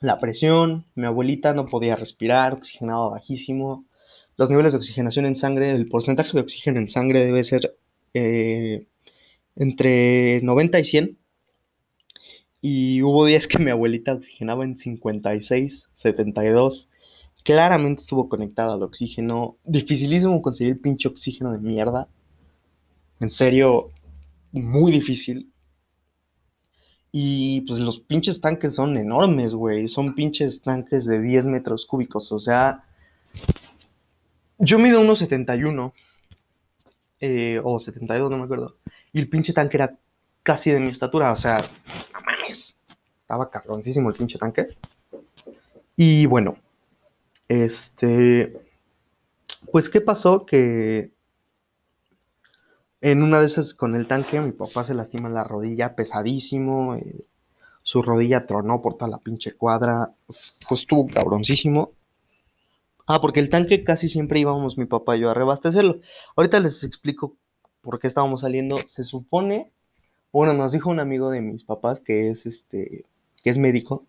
la 0.00 0.18
presión, 0.18 0.86
mi 0.94 1.06
abuelita 1.06 1.52
no 1.52 1.66
podía 1.66 1.96
respirar, 1.96 2.54
oxigenaba 2.54 3.08
bajísimo, 3.08 3.84
los 4.36 4.50
niveles 4.50 4.72
de 4.72 4.78
oxigenación 4.78 5.26
en 5.26 5.36
sangre, 5.36 5.72
el 5.72 5.86
porcentaje 5.86 6.32
de 6.32 6.40
oxígeno 6.40 6.78
en 6.78 6.88
sangre 6.88 7.24
debe 7.24 7.44
ser 7.44 7.76
eh, 8.14 8.86
entre 9.56 10.40
90 10.42 10.80
y 10.80 10.84
100 10.84 11.18
y 12.66 13.02
hubo 13.02 13.26
días 13.26 13.46
que 13.46 13.58
mi 13.58 13.70
abuelita 13.70 14.14
oxigenaba 14.14 14.64
en 14.64 14.78
56, 14.78 15.90
72. 15.92 16.88
Claramente 17.42 18.00
estuvo 18.00 18.30
conectada 18.30 18.72
al 18.72 18.82
oxígeno. 18.82 19.58
Dificilísimo 19.64 20.40
conseguir 20.40 20.80
pinche 20.80 21.08
oxígeno 21.08 21.52
de 21.52 21.58
mierda. 21.58 22.08
En 23.20 23.30
serio, 23.30 23.90
muy 24.50 24.92
difícil. 24.92 25.52
Y 27.12 27.60
pues 27.66 27.80
los 27.80 28.00
pinches 28.00 28.40
tanques 28.40 28.74
son 28.76 28.96
enormes, 28.96 29.54
güey. 29.54 29.86
Son 29.86 30.14
pinches 30.14 30.62
tanques 30.62 31.04
de 31.04 31.20
10 31.20 31.48
metros 31.48 31.84
cúbicos. 31.84 32.32
O 32.32 32.38
sea, 32.38 32.82
yo 34.56 34.78
mido 34.78 35.02
unos 35.02 35.18
71. 35.18 35.92
Eh, 37.20 37.60
o 37.62 37.78
72, 37.78 38.30
no 38.30 38.38
me 38.38 38.44
acuerdo. 38.44 38.78
Y 39.12 39.18
el 39.18 39.28
pinche 39.28 39.52
tanque 39.52 39.76
era 39.76 39.98
casi 40.42 40.70
de 40.70 40.80
mi 40.80 40.88
estatura. 40.88 41.30
O 41.30 41.36
sea, 41.36 41.68
estaba 43.24 43.50
cabroncísimo 43.50 44.10
el 44.10 44.16
pinche 44.16 44.38
tanque. 44.38 44.68
Y 45.96 46.26
bueno, 46.26 46.56
este. 47.48 48.54
Pues, 49.72 49.88
¿qué 49.88 50.02
pasó? 50.02 50.44
Que. 50.44 51.10
En 53.00 53.22
una 53.22 53.40
de 53.40 53.46
esas 53.46 53.74
con 53.74 53.94
el 53.94 54.06
tanque, 54.06 54.40
mi 54.40 54.52
papá 54.52 54.84
se 54.84 54.94
lastima 54.94 55.30
la 55.30 55.44
rodilla 55.44 55.96
pesadísimo. 55.96 56.96
eh, 56.96 57.24
su 57.82 58.02
rodilla 58.02 58.46
tronó 58.46 58.80
por 58.82 58.96
toda 58.96 59.10
la 59.10 59.18
pinche 59.18 59.52
cuadra. 59.52 60.12
Pues 60.68 60.80
estuvo 60.80 61.06
cabroncísimo. 61.06 61.92
Ah, 63.06 63.20
porque 63.20 63.40
el 63.40 63.50
tanque 63.50 63.84
casi 63.84 64.08
siempre 64.08 64.40
íbamos 64.40 64.78
mi 64.78 64.86
papá 64.86 65.16
y 65.16 65.20
yo 65.20 65.30
a 65.30 65.34
reabastecerlo. 65.34 66.00
Ahorita 66.36 66.60
les 66.60 66.84
explico 66.84 67.36
por 67.82 68.00
qué 68.00 68.06
estábamos 68.06 68.42
saliendo. 68.42 68.78
Se 68.86 69.04
supone, 69.04 69.72
bueno, 70.32 70.54
nos 70.54 70.72
dijo 70.72 70.90
un 70.90 71.00
amigo 71.00 71.30
de 71.30 71.42
mis 71.42 71.64
papás 71.64 72.00
que 72.00 72.30
es 72.30 72.46
este, 72.46 73.04
que 73.44 73.50
es 73.50 73.58
médico, 73.58 74.06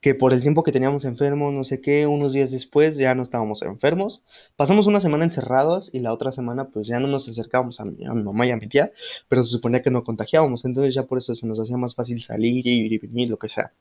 que 0.00 0.14
por 0.14 0.32
el 0.32 0.40
tiempo 0.40 0.62
que 0.62 0.72
teníamos 0.72 1.04
enfermos, 1.04 1.52
no 1.52 1.64
sé 1.64 1.80
qué, 1.80 2.06
unos 2.06 2.32
días 2.32 2.50
después 2.50 2.96
ya 2.96 3.14
no 3.14 3.22
estábamos 3.22 3.62
enfermos. 3.62 4.22
Pasamos 4.56 4.86
una 4.86 5.00
semana 5.00 5.24
encerrados 5.24 5.90
y 5.92 5.98
la 5.98 6.12
otra 6.12 6.32
semana 6.32 6.68
pues 6.68 6.86
ya 6.86 7.00
no 7.00 7.08
nos 7.08 7.28
acercábamos 7.28 7.80
a 7.80 7.84
mi, 7.84 8.06
a 8.06 8.14
mi 8.14 8.22
mamá 8.22 8.46
y 8.46 8.52
a 8.52 8.56
mi 8.56 8.68
tía, 8.68 8.92
pero 9.28 9.42
se 9.42 9.50
suponía 9.50 9.82
que 9.82 9.90
no 9.90 10.04
contagiábamos, 10.04 10.64
entonces 10.64 10.94
ya 10.94 11.04
por 11.04 11.18
eso 11.18 11.34
se 11.34 11.46
nos 11.46 11.60
hacía 11.60 11.76
más 11.76 11.94
fácil 11.94 12.22
salir 12.22 12.66
y 12.66 12.86
ir 12.86 12.92
y 12.92 12.98
venir, 12.98 13.28
lo 13.28 13.38
que 13.38 13.48
sea. 13.48 13.72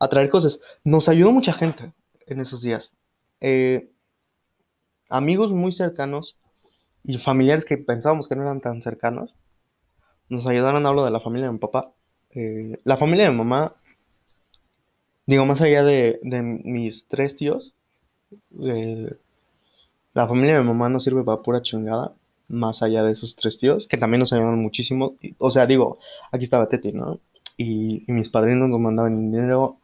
A 0.00 0.08
traer 0.08 0.28
cosas. 0.30 0.60
Nos 0.84 1.08
ayudó 1.08 1.30
mucha 1.30 1.52
gente 1.52 1.92
en 2.26 2.40
esos 2.40 2.62
días. 2.62 2.92
Eh, 3.40 3.90
amigos 5.08 5.52
muy 5.52 5.72
cercanos 5.72 6.36
y 7.04 7.18
familiares 7.18 7.64
que 7.64 7.78
pensábamos 7.78 8.28
que 8.28 8.36
no 8.36 8.42
eran 8.42 8.60
tan 8.60 8.82
cercanos, 8.82 9.34
nos 10.28 10.46
ayudaron, 10.46 10.86
hablo 10.86 11.04
de 11.04 11.10
la 11.10 11.20
familia 11.20 11.46
de 11.46 11.52
mi 11.52 11.58
papá. 11.58 11.92
Eh, 12.34 12.78
la 12.84 12.96
familia 12.96 13.24
de 13.26 13.32
mamá 13.32 13.74
Digo, 15.28 15.44
más 15.44 15.60
allá 15.60 15.84
de, 15.84 16.20
de 16.22 16.40
mis 16.40 17.06
tres 17.06 17.36
tíos, 17.36 17.74
eh, 18.62 19.12
la 20.14 20.26
familia 20.26 20.56
de 20.56 20.62
mamá 20.62 20.88
no 20.88 21.00
sirve 21.00 21.22
para 21.22 21.42
pura 21.42 21.60
chingada, 21.60 22.14
más 22.48 22.82
allá 22.82 23.02
de 23.02 23.12
esos 23.12 23.36
tres 23.36 23.58
tíos, 23.58 23.86
que 23.86 23.98
también 23.98 24.20
nos 24.20 24.32
ayudaron 24.32 24.62
muchísimo. 24.62 25.16
O 25.36 25.50
sea, 25.50 25.66
digo, 25.66 25.98
aquí 26.32 26.44
estaba 26.44 26.70
Teti, 26.70 26.92
¿no? 26.92 27.20
Y, 27.58 28.04
y 28.08 28.12
mis 28.12 28.30
padrinos 28.30 28.70
nos 28.70 28.80
mandaban 28.80 29.30
dinero. 29.30 29.76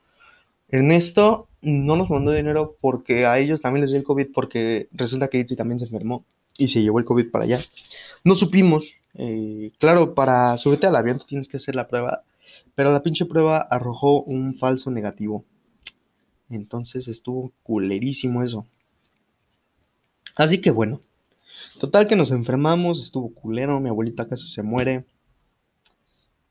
Ernesto 0.70 1.48
no 1.60 1.96
nos 1.96 2.08
mandó 2.08 2.32
dinero 2.32 2.76
porque 2.80 3.26
a 3.26 3.38
ellos 3.38 3.60
también 3.60 3.82
les 3.82 3.90
dio 3.90 3.98
el 3.98 4.04
COVID, 4.06 4.28
porque 4.32 4.88
resulta 4.92 5.28
que 5.28 5.40
Itzi 5.40 5.56
también 5.56 5.78
se 5.78 5.84
enfermó 5.84 6.24
y 6.56 6.68
se 6.68 6.80
llevó 6.80 6.98
el 7.00 7.04
COVID 7.04 7.30
para 7.30 7.44
allá. 7.44 7.60
No 8.24 8.34
supimos. 8.34 8.94
eh, 9.14 9.72
claro, 9.78 10.14
para 10.14 10.56
subirte 10.56 10.86
al 10.86 10.96
avión 10.96 11.20
tienes 11.28 11.48
que 11.48 11.58
hacer 11.58 11.74
la 11.76 11.86
prueba, 11.88 12.22
pero 12.74 12.92
la 12.92 13.02
pinche 13.02 13.24
prueba 13.26 13.58
arrojó 13.58 14.22
un 14.22 14.54
falso 14.54 14.90
negativo. 14.90 15.44
Entonces 16.50 17.08
estuvo 17.08 17.52
culerísimo 17.62 18.42
eso. 18.42 18.66
Así 20.36 20.60
que 20.60 20.70
bueno, 20.70 21.00
total 21.78 22.06
que 22.06 22.16
nos 22.16 22.30
enfermamos, 22.30 23.00
estuvo 23.00 23.32
culero, 23.32 23.80
mi 23.80 23.88
abuelita 23.88 24.28
casi 24.28 24.48
se 24.48 24.62
muere. 24.62 25.04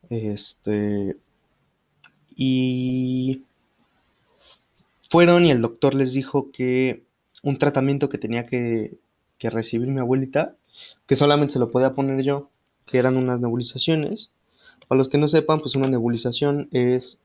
Este, 0.10 1.18
y 2.36 3.44
fueron 5.10 5.46
y 5.46 5.52
el 5.52 5.62
doctor 5.62 5.94
les 5.94 6.14
dijo 6.14 6.52
que 6.52 7.04
un 7.42 7.58
tratamiento 7.58 8.10
que 8.10 8.18
tenía 8.18 8.46
que, 8.46 8.98
que 9.38 9.50
recibir 9.50 9.90
mi 9.90 10.00
abuelita, 10.00 10.56
que 11.08 11.16
solamente 11.16 11.54
se 11.54 11.60
lo 11.60 11.70
podía 11.70 11.94
poner 11.94 12.24
yo, 12.24 12.50
que 12.86 12.98
eran 12.98 13.18
unas 13.18 13.40
nebulizaciones. 13.40 14.30
Para 14.94 15.00
los 15.00 15.10
que 15.10 15.18
no 15.18 15.28
sepan, 15.28 15.60
pues 15.60 15.74
una 15.74 15.88
nebulización 15.88 16.70
es 16.72 17.18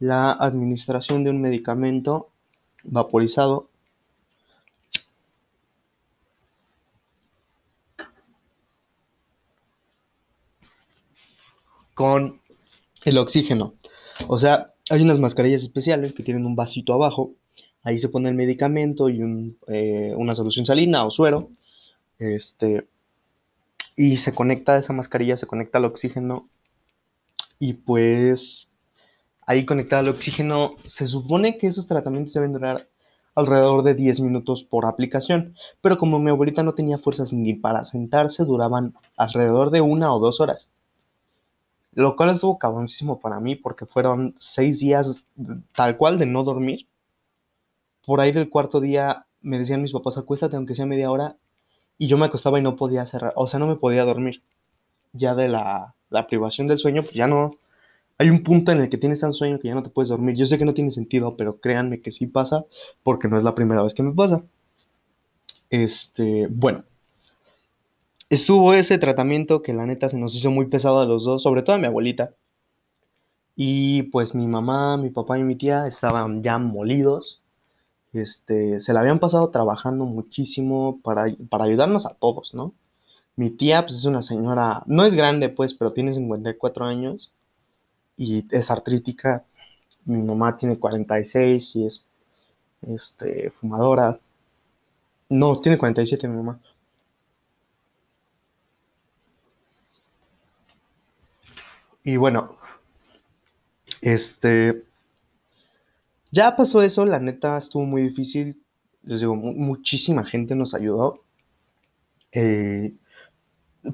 la 0.00 0.32
administración 0.32 1.22
de 1.22 1.30
un 1.30 1.40
medicamento 1.40 2.30
vaporizado 2.82 3.68
con 11.94 12.40
el 13.04 13.18
oxígeno. 13.18 13.74
O 14.26 14.40
sea, 14.40 14.72
hay 14.90 15.00
unas 15.00 15.20
mascarillas 15.20 15.62
especiales 15.62 16.12
que 16.12 16.24
tienen 16.24 16.44
un 16.44 16.56
vasito 16.56 16.92
abajo. 16.92 17.34
Ahí 17.84 18.00
se 18.00 18.08
pone 18.08 18.30
el 18.30 18.34
medicamento 18.34 19.08
y 19.08 19.20
eh, 19.68 20.12
una 20.16 20.34
solución 20.34 20.66
salina 20.66 21.06
o 21.06 21.12
suero. 21.12 21.50
Este, 22.18 22.88
y 23.94 24.16
se 24.16 24.34
conecta 24.34 24.76
esa 24.76 24.92
mascarilla, 24.92 25.36
se 25.36 25.46
conecta 25.46 25.78
al 25.78 25.84
oxígeno. 25.84 26.48
Y 27.58 27.74
pues 27.74 28.68
ahí 29.46 29.64
conectado 29.64 30.00
al 30.00 30.14
oxígeno, 30.14 30.72
se 30.86 31.06
supone 31.06 31.58
que 31.58 31.66
esos 31.66 31.86
tratamientos 31.86 32.34
deben 32.34 32.52
durar 32.52 32.88
alrededor 33.34 33.82
de 33.82 33.94
10 33.94 34.20
minutos 34.20 34.64
por 34.64 34.86
aplicación. 34.86 35.54
Pero 35.80 35.98
como 35.98 36.18
mi 36.18 36.30
abuelita 36.30 36.62
no 36.62 36.74
tenía 36.74 36.98
fuerzas 36.98 37.32
ni 37.32 37.54
para 37.54 37.84
sentarse, 37.84 38.44
duraban 38.44 38.94
alrededor 39.16 39.70
de 39.70 39.80
una 39.80 40.14
o 40.14 40.20
dos 40.20 40.40
horas. 40.40 40.68
Lo 41.92 42.16
cual 42.16 42.30
estuvo 42.30 42.58
cabroncísimo 42.58 43.20
para 43.20 43.38
mí 43.40 43.54
porque 43.54 43.86
fueron 43.86 44.34
seis 44.38 44.80
días 44.80 45.24
tal 45.76 45.96
cual 45.96 46.18
de 46.18 46.26
no 46.26 46.42
dormir. 46.42 46.88
Por 48.04 48.20
ahí 48.20 48.32
del 48.32 48.50
cuarto 48.50 48.80
día 48.80 49.26
me 49.40 49.58
decían 49.58 49.82
mis 49.82 49.92
papás, 49.92 50.18
acuéstate 50.18 50.56
aunque 50.56 50.74
sea 50.74 50.86
media 50.86 51.10
hora. 51.10 51.36
Y 51.96 52.08
yo 52.08 52.18
me 52.18 52.26
acostaba 52.26 52.58
y 52.58 52.62
no 52.62 52.74
podía 52.74 53.06
cerrar, 53.06 53.32
o 53.36 53.46
sea, 53.46 53.60
no 53.60 53.68
me 53.68 53.76
podía 53.76 54.04
dormir. 54.04 54.42
Ya 55.14 55.34
de 55.34 55.48
la, 55.48 55.94
privación 56.28 56.66
del 56.66 56.78
sueño, 56.78 57.02
pues 57.02 57.14
ya 57.14 57.26
no. 57.26 57.52
Hay 58.18 58.30
un 58.30 58.42
punto 58.42 58.70
en 58.72 58.80
el 58.80 58.88
que 58.90 58.98
tienes 58.98 59.20
tan 59.20 59.32
sueño 59.32 59.58
que 59.58 59.68
ya 59.68 59.74
no 59.74 59.82
te 59.82 59.90
puedes 59.90 60.10
dormir. 60.10 60.36
Yo 60.36 60.46
sé 60.46 60.58
que 60.58 60.64
no 60.64 60.74
tiene 60.74 60.90
sentido, 60.90 61.36
pero 61.36 61.58
créanme 61.58 62.00
que 62.00 62.12
sí 62.12 62.26
pasa 62.26 62.64
porque 63.02 63.28
no 63.28 63.38
es 63.38 63.44
la 63.44 63.54
primera 63.54 63.82
vez 63.82 63.94
que 63.94 64.02
me 64.02 64.12
pasa. 64.12 64.42
Este, 65.70 66.46
bueno, 66.50 66.84
estuvo 68.30 68.74
ese 68.74 68.98
tratamiento 68.98 69.62
que 69.62 69.72
la 69.72 69.86
neta 69.86 70.08
se 70.08 70.18
nos 70.18 70.34
hizo 70.34 70.50
muy 70.50 70.66
pesado 70.66 71.00
a 71.00 71.06
los 71.06 71.24
dos, 71.24 71.42
sobre 71.42 71.62
todo 71.62 71.76
a 71.76 71.78
mi 71.78 71.86
abuelita. 71.86 72.34
Y 73.56 74.04
pues 74.04 74.34
mi 74.34 74.46
mamá, 74.46 74.96
mi 74.96 75.10
papá 75.10 75.38
y 75.38 75.44
mi 75.44 75.56
tía 75.56 75.86
estaban 75.86 76.42
ya 76.42 76.58
molidos. 76.58 77.40
Este, 78.12 78.80
se 78.80 78.92
la 78.92 79.00
habían 79.00 79.18
pasado 79.18 79.50
trabajando 79.50 80.04
muchísimo 80.04 81.00
para, 81.02 81.26
para 81.48 81.64
ayudarnos 81.64 82.06
a 82.06 82.14
todos, 82.14 82.54
¿no? 82.54 82.72
Mi 83.36 83.50
tía, 83.50 83.82
pues 83.82 83.96
es 83.98 84.04
una 84.04 84.22
señora, 84.22 84.82
no 84.86 85.04
es 85.04 85.14
grande, 85.14 85.48
pues, 85.48 85.74
pero 85.74 85.92
tiene 85.92 86.14
54 86.14 86.84
años 86.84 87.32
y 88.16 88.46
es 88.56 88.70
artrítica. 88.70 89.44
Mi 90.06 90.22
mamá 90.22 90.56
tiene 90.58 90.78
46 90.78 91.76
y 91.76 91.86
es, 91.86 92.02
este, 92.82 93.50
fumadora. 93.52 94.20
No, 95.28 95.60
tiene 95.60 95.76
47 95.76 96.26
mi 96.28 96.36
mamá. 96.36 96.58
Y 102.04 102.16
bueno, 102.16 102.56
este, 104.00 104.84
ya 106.30 106.54
pasó 106.54 106.82
eso, 106.82 107.06
la 107.06 107.18
neta 107.18 107.56
estuvo 107.56 107.84
muy 107.86 108.02
difícil. 108.02 108.62
Les 109.04 109.20
digo, 109.20 109.34
mu- 109.36 109.54
muchísima 109.54 110.22
gente 110.24 110.54
nos 110.54 110.74
ayudó. 110.74 111.24
eh, 112.32 112.92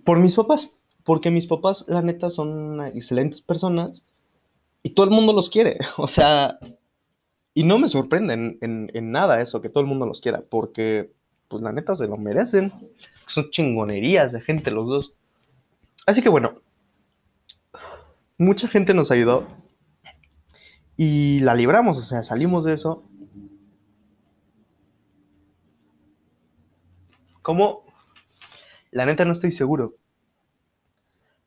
por 0.04 0.18
mis 0.18 0.34
papás, 0.34 0.70
porque 1.04 1.30
mis 1.30 1.46
papás, 1.46 1.84
la 1.88 2.02
neta, 2.02 2.30
son 2.30 2.80
excelentes 2.86 3.40
personas 3.40 4.02
y 4.82 4.90
todo 4.90 5.04
el 5.06 5.12
mundo 5.12 5.32
los 5.34 5.50
quiere. 5.50 5.78
O 5.98 6.06
sea, 6.06 6.58
y 7.54 7.64
no 7.64 7.78
me 7.78 7.88
sorprende 7.88 8.34
en, 8.34 8.58
en- 8.60 8.90
en 8.94 9.10
nada 9.12 9.40
eso, 9.42 9.60
que 9.60 9.68
todo 9.70 9.82
el 9.82 9.88
mundo 9.88 10.06
los 10.06 10.20
quiera, 10.20 10.42
porque, 10.50 11.12
pues 11.48 11.62
la 11.62 11.72
neta, 11.72 11.96
se 11.96 12.06
lo 12.06 12.16
merecen. 12.16 12.72
Son 13.26 13.50
chingonerías 13.50 14.32
de 14.32 14.40
gente 14.40 14.70
los 14.70 14.88
dos. 14.88 15.14
Así 16.06 16.22
que 16.22 16.28
bueno, 16.28 16.60
mucha 18.38 18.66
gente 18.68 18.92
nos 18.94 19.10
ayudó 19.10 19.46
y 20.96 21.40
la 21.40 21.54
libramos, 21.54 21.98
o 21.98 22.02
sea, 22.02 22.22
salimos 22.22 22.64
de 22.64 22.74
eso. 22.74 23.02
¿Cómo? 27.42 27.84
La 28.90 29.06
neta 29.06 29.24
no 29.24 29.32
estoy 29.32 29.52
seguro, 29.52 29.94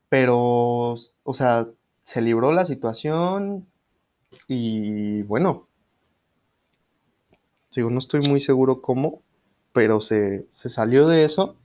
pero, 0.10 0.95
o 1.23 1.34
sea, 1.34 1.67
se 2.03 2.21
libró 2.21 2.51
la 2.51 2.65
situación 2.65 3.67
y 4.47 5.23
bueno, 5.23 5.67
digo, 7.75 7.89
no 7.89 7.99
estoy 7.99 8.21
muy 8.21 8.41
seguro 8.41 8.82
cómo, 8.82 9.21
pero 9.71 10.01
se, 10.01 10.45
se 10.51 10.69
salió 10.69 11.08
de 11.08 11.25
eso 11.25 11.56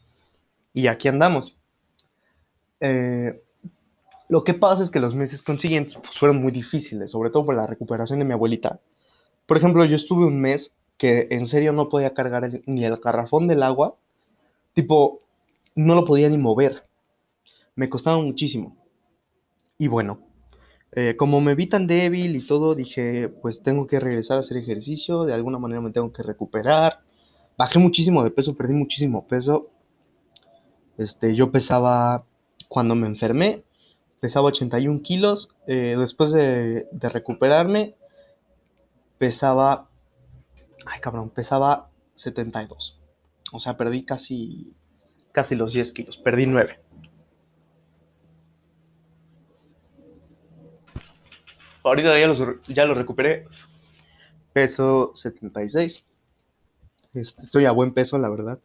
y 0.73 0.87
aquí 0.87 1.09
andamos. 1.09 1.57
Eh, 2.81 3.43
lo 4.29 4.45
que 4.45 4.55
pasa 4.55 4.83
es 4.83 4.91
que 4.91 5.01
los 5.01 5.15
meses 5.15 5.43
consiguientes 5.43 5.95
pues, 5.97 6.19
fueron 6.19 6.41
muy 6.41 6.53
difíciles, 6.53 7.11
sobre 7.11 7.31
todo 7.31 7.47
por 7.47 7.55
la 7.55 7.67
recuperación 7.67 8.19
de 8.19 8.25
mi 8.25 8.33
abuelita. 8.33 8.81
Por 9.47 9.57
ejemplo, 9.57 9.85
yo 9.85 9.97
estuve 9.97 10.27
un 10.27 10.41
mes 10.41 10.73
que 10.99 11.29
en 11.31 11.47
serio 11.47 11.73
no 11.73 11.89
podía 11.89 12.15
cargar 12.15 12.51
ni 12.67 12.85
el 12.85 12.97
garrafón 12.97 13.49
del 13.49 13.63
agua, 13.63 13.97
tipo, 14.75 15.21
no 15.79 15.95
lo 15.95 16.05
podía 16.05 16.29
ni 16.29 16.39
mover, 16.39 16.85
me 17.77 17.89
costaba 17.89 18.19
muchísimo. 18.19 18.77
Y 19.79 19.87
bueno, 19.87 20.21
eh, 20.93 21.15
como 21.17 21.41
me 21.41 21.55
vi 21.55 21.69
tan 21.69 21.87
débil 21.87 22.35
y 22.35 22.45
todo, 22.45 22.75
dije, 22.75 23.29
pues 23.29 23.63
tengo 23.63 23.87
que 23.87 24.01
regresar 24.01 24.39
a 24.39 24.41
hacer 24.41 24.57
ejercicio, 24.57 25.25
de 25.25 25.35
alguna 25.35 25.59
manera 25.59 25.81
me 25.81 25.93
tengo 25.93 26.13
que 26.13 26.25
recuperar. 26.25 27.01
Bajé 27.57 27.79
muchísimo 27.79 28.25
de 28.25 28.31
peso, 28.31 28.57
perdí 28.57 28.75
muchísimo 28.75 29.27
peso 29.27 29.71
Este, 30.97 31.35
yo 31.37 31.53
pesaba, 31.53 32.25
cuando 32.69 32.95
me 32.97 33.07
enfermé, 33.07 33.63
pesaba 34.21 34.49
81 34.49 35.03
kilos. 35.03 35.49
Eh, 35.69 35.95
después 35.97 36.33
de, 36.33 36.89
de 36.91 37.09
recuperarme, 37.09 37.95
pesaba, 39.19 39.89
ay 40.87 41.01
cabrón, 41.01 41.31
pesaba 41.31 41.91
72. 42.17 42.99
O 43.53 43.61
sea, 43.61 43.77
perdí 43.77 44.05
casi, 44.05 44.73
casi 45.33 45.55
los 45.55 45.73
10 45.73 45.93
kilos, 45.93 46.17
perdí 46.17 46.47
9. 46.47 46.79
Ahorita 51.85 52.19
ya 52.19 52.27
lo, 52.27 52.63
ya 52.67 52.85
lo 52.85 52.95
recuperé, 52.95 53.47
peso 54.53 55.13
76. 55.15 56.05
Este, 57.15 57.43
estoy 57.43 57.65
a 57.65 57.73
buen 57.73 57.95
peso, 57.95 58.19
la 58.19 58.29
verdad, 58.29 58.59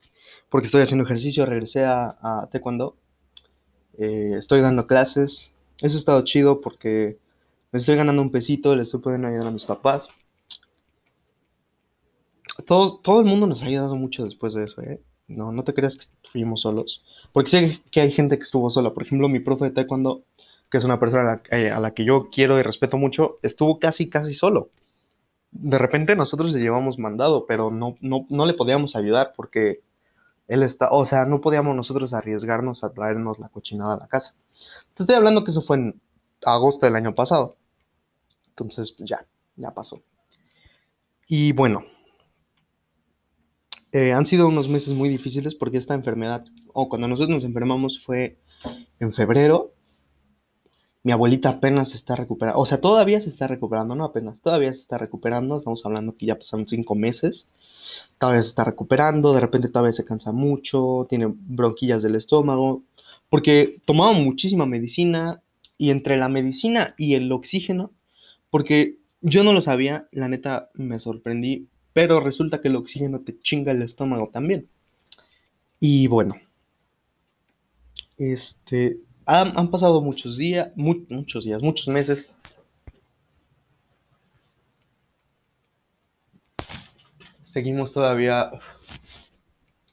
porque 0.49 0.65
estoy 0.65 0.82
haciendo 0.82 1.06
ejercicio, 1.06 1.45
regresé 1.45 1.86
a, 1.86 2.17
a 2.21 2.49
taekwondo, 2.52 2.97
eh, 3.97 4.36
estoy 4.38 4.62
dando 4.62 4.88
clases, 4.88 5.52
eso 5.82 5.97
ha 5.97 5.99
estado 5.99 6.21
chido 6.23 6.62
porque 6.62 7.17
me 7.71 7.80
estoy 7.80 7.95
ganando 7.95 8.21
un 8.21 8.32
pesito, 8.32 8.76
le 8.76 8.84
estoy 8.84 8.99
pudiendo 8.99 9.28
ayudar 9.28 9.47
a 9.47 9.52
mis 9.52 9.65
papás. 9.65 10.10
Todo, 12.65 12.99
todo 12.99 13.19
el 13.19 13.26
mundo 13.26 13.47
nos 13.47 13.62
ha 13.63 13.65
ayudado 13.65 13.95
mucho 13.95 14.26
después 14.26 14.54
de 14.54 14.65
eso, 14.65 14.82
¿eh? 14.82 15.02
No, 15.36 15.52
no 15.52 15.63
te 15.63 15.74
creas 15.74 15.98
que 15.98 16.06
estuvimos 16.24 16.62
solos. 16.62 17.04
Porque 17.32 17.50
sé 17.50 17.82
que 17.91 18.02
hay 18.02 18.12
gente 18.12 18.38
que 18.38 18.43
estuvo 18.43 18.69
sola. 18.69 18.93
Por 18.93 19.04
ejemplo, 19.04 19.30
mi 19.30 19.39
profe 19.39 19.65
de 19.65 19.72
taekwondo, 19.72 20.24
que 20.69 20.78
es 20.78 20.84
una 20.84 21.00
persona 21.00 21.24
a 21.24 21.26
la, 21.26 21.58
eh, 21.58 21.72
a 21.72 21.80
la 21.80 21.93
que 21.93 22.06
yo 22.06 22.30
quiero 22.32 22.60
y 22.60 22.63
respeto 22.63 22.98
mucho, 22.98 23.38
estuvo 23.41 23.80
casi, 23.80 24.10
casi 24.10 24.34
solo. 24.34 24.69
De 25.52 25.78
repente 25.78 26.15
nosotros 26.15 26.54
le 26.54 26.60
llevamos 26.60 26.98
mandado, 26.98 27.46
pero 27.46 27.69
no, 27.72 27.96
no, 28.02 28.26
no 28.30 28.46
le 28.46 28.54
podíamos 28.54 28.96
ayudar 28.96 29.34
porque 29.36 29.82
él 30.48 30.63
está, 30.63 30.89
o 30.91 31.06
sea, 31.06 31.26
no 31.26 31.41
podíamos 31.41 31.76
nosotros 31.76 32.13
arriesgarnos 32.13 32.84
a 32.84 32.91
traernos 32.93 33.39
la 33.39 33.50
cochinada 33.50 33.93
a 33.96 33.98
la 33.98 34.08
casa. 34.08 34.34
Te 34.93 35.04
estoy 35.04 35.15
hablando 35.15 35.43
que 35.43 35.52
eso 35.52 35.62
fue 35.62 35.78
en 35.78 36.02
agosto 36.46 36.86
del 36.86 36.96
año 36.96 37.13
pasado. 37.13 37.56
Entonces, 38.50 38.91
pues 38.91 39.10
ya, 39.10 39.26
ya 39.56 39.72
pasó. 39.72 40.02
Y 41.28 41.54
bueno, 41.54 41.84
eh, 43.93 44.12
han 44.12 44.25
sido 44.25 44.47
unos 44.47 44.67
meses 44.67 44.93
muy 44.93 45.08
difíciles 45.08 45.53
porque 45.53 45.77
esta 45.77 45.93
enfermedad, 45.93 46.43
o 46.73 46.89
cuando 46.89 47.08
nosotros 47.08 47.36
nos 47.36 47.43
enfermamos 47.43 48.03
fue 48.03 48.38
en 48.99 49.13
febrero. 49.13 49.71
Mi 51.03 51.12
abuelita 51.12 51.49
apenas 51.49 51.89
se 51.89 51.97
está 51.97 52.15
recuperando, 52.15 52.60
o 52.60 52.65
sea, 52.65 52.79
todavía 52.82 53.21
se 53.21 53.29
está 53.29 53.45
recuperando, 53.45 53.93
no 53.93 54.06
apenas, 54.06 54.39
todavía 54.39 54.73
se 54.73 54.79
está 54.79 54.97
recuperando. 54.97 55.58
Estamos 55.58 55.86
hablando 55.86 56.15
que 56.15 56.25
ya 56.25 56.39
pasaron 56.39 56.67
cinco 56.67 56.95
meses. 56.95 57.47
Todavía 58.17 58.41
se 58.41 58.49
está 58.49 58.63
recuperando, 58.63 59.34
de 59.34 59.41
repente 59.41 59.67
todavía 59.67 59.93
se 59.93 60.06
cansa 60.06 60.32
mucho, 60.32 61.06
tiene 61.08 61.27
bronquillas 61.29 62.01
del 62.01 62.15
estómago, 62.15 62.82
porque 63.29 63.79
tomaba 63.86 64.13
muchísima 64.13 64.65
medicina 64.65 65.41
y 65.77 65.91
entre 65.91 66.17
la 66.17 66.29
medicina 66.29 66.95
y 66.97 67.13
el 67.13 67.32
oxígeno, 67.32 67.91
porque 68.49 68.97
yo 69.21 69.43
no 69.43 69.53
lo 69.53 69.62
sabía, 69.62 70.08
la 70.12 70.29
neta 70.29 70.69
me 70.73 70.97
sorprendí, 70.99 71.67
pero 71.93 72.19
resulta 72.19 72.60
que 72.60 72.67
el 72.67 72.75
oxígeno 72.75 73.21
te 73.21 73.39
chinga 73.39 73.71
el 73.71 73.84
estómago 73.84 74.29
también. 74.34 74.67
Y 75.79 76.08
bueno, 76.08 76.36
este, 78.17 78.99
han, 79.25 79.69
pasado 79.69 80.01
muchos 80.01 80.38
días, 80.38 80.71
mu 80.75 81.06
muchos 81.10 81.45
días, 81.45 81.62
muchos 81.62 81.88
meses. 81.88 82.29
Seguimos 87.45 87.93
todavía 87.93 88.51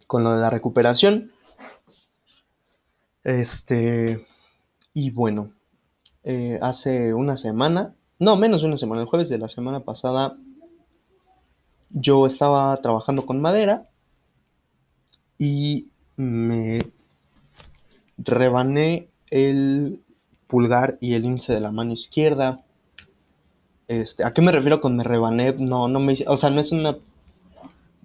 con 0.06 0.24
lo 0.24 0.32
de 0.32 0.40
la 0.40 0.50
recuperación. 0.50 1.32
Este, 3.22 4.26
y 4.94 5.10
bueno, 5.10 5.52
eh, 6.24 6.58
hace 6.62 7.12
una 7.12 7.36
semana, 7.36 7.94
no, 8.18 8.36
menos 8.36 8.62
de 8.62 8.68
una 8.68 8.76
semana, 8.78 9.02
el 9.02 9.08
jueves 9.08 9.28
de 9.28 9.38
la 9.38 9.48
semana 9.48 9.80
pasada, 9.80 10.38
yo 11.90 12.26
estaba 12.26 12.76
trabajando 12.79 13.26
con 13.26 13.40
madera 13.40 13.85
y 15.38 15.88
me 16.16 16.87
rebané 18.18 19.09
el 19.31 20.00
pulgar 20.46 20.98
y 21.00 21.14
el 21.14 21.24
índice 21.24 21.53
de 21.53 21.61
la 21.61 21.70
mano 21.70 21.92
izquierda. 21.92 22.61
Este, 23.88 24.24
¿a 24.24 24.33
qué 24.33 24.42
me 24.42 24.53
refiero 24.53 24.81
con 24.81 24.96
me 24.96 25.05
rebané? 25.05 25.53
No, 25.55 25.88
no 25.88 26.00
me, 26.00 26.14
o 26.26 26.37
sea, 26.37 26.50
no 26.50 26.61
es 26.61 26.72
una 26.72 26.96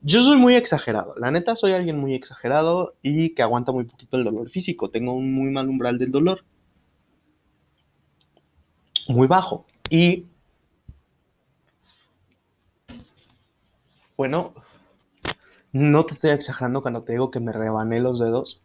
yo 0.08 0.24
soy 0.24 0.38
muy 0.38 0.54
exagerado, 0.54 1.16
la 1.18 1.32
neta 1.32 1.56
soy 1.56 1.72
alguien 1.72 1.98
muy 1.98 2.14
exagerado 2.14 2.94
y 3.02 3.34
que 3.34 3.42
aguanta 3.42 3.72
muy 3.72 3.86
poquito 3.86 4.18
el 4.18 4.24
dolor 4.24 4.52
físico. 4.52 4.92
Tengo 4.92 5.14
un 5.14 5.34
muy 5.34 5.50
mal 5.50 5.68
umbral 5.68 5.98
del 5.98 6.12
dolor. 6.12 6.46
Muy 9.08 9.26
bajo. 9.26 9.66
Y 9.90 10.26
bueno, 14.18 14.54
no 15.72 16.06
te 16.06 16.14
estoy 16.14 16.32
exagerando 16.32 16.82
cuando 16.82 17.04
te 17.04 17.14
digo 17.14 17.32
que 17.32 17.40
me 17.40 17.52
rebané 17.52 18.00
los 18.00 18.20
dedos. 18.20 18.62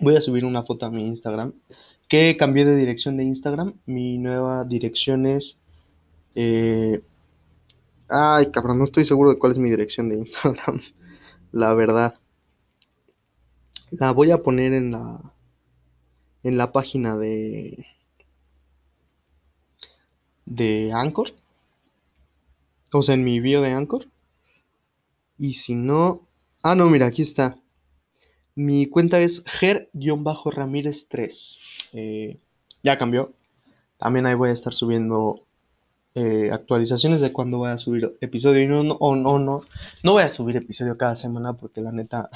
Voy 0.00 0.16
a 0.16 0.20
subir 0.20 0.44
una 0.44 0.64
foto 0.64 0.86
a 0.86 0.90
mi 0.90 1.06
Instagram. 1.06 1.52
Que 2.08 2.36
cambié 2.36 2.64
de 2.64 2.76
dirección 2.76 3.16
de 3.16 3.24
Instagram. 3.24 3.74
Mi 3.86 4.18
nueva 4.18 4.64
dirección 4.64 5.26
es 5.26 5.58
eh, 6.34 7.02
Ay, 8.08 8.50
cabrón, 8.52 8.78
no 8.78 8.84
estoy 8.84 9.04
seguro 9.04 9.30
de 9.30 9.38
cuál 9.38 9.52
es 9.52 9.58
mi 9.58 9.70
dirección 9.70 10.08
de 10.08 10.16
Instagram. 10.18 10.80
La 11.52 11.74
verdad. 11.74 12.14
La 13.90 14.12
voy 14.12 14.30
a 14.30 14.42
poner 14.42 14.72
en 14.72 14.90
la 14.92 15.32
en 16.42 16.58
la 16.58 16.72
página 16.72 17.16
de 17.16 17.86
de 20.46 20.92
Anchor. 20.92 21.32
O 22.92 23.02
sea, 23.02 23.14
en 23.14 23.24
mi 23.24 23.40
bio 23.40 23.62
de 23.62 23.72
Anchor. 23.72 24.06
Y 25.38 25.54
si 25.54 25.74
no, 25.74 26.26
ah 26.62 26.74
no, 26.74 26.88
mira, 26.88 27.06
aquí 27.06 27.22
está. 27.22 27.56
Mi 28.54 28.86
cuenta 28.86 29.20
es 29.20 29.42
ger-ramírez 29.44 31.08
3. 31.08 31.58
Eh, 31.92 32.38
ya 32.82 32.98
cambió. 32.98 33.32
También 33.98 34.26
ahí 34.26 34.34
voy 34.34 34.50
a 34.50 34.52
estar 34.52 34.74
subiendo 34.74 35.44
eh, 36.14 36.50
actualizaciones 36.52 37.20
de 37.20 37.32
cuando 37.32 37.58
voy 37.58 37.70
a 37.70 37.78
subir 37.78 38.16
episodio 38.20 38.62
y 38.62 38.68
no, 38.68 38.84
no, 38.84 39.16
no, 39.16 39.38
no, 39.38 39.62
no 40.02 40.12
voy 40.12 40.22
a 40.22 40.28
subir 40.28 40.56
episodio 40.56 40.96
cada 40.96 41.16
semana 41.16 41.54
porque 41.54 41.80
la 41.80 41.90
neta, 41.90 42.30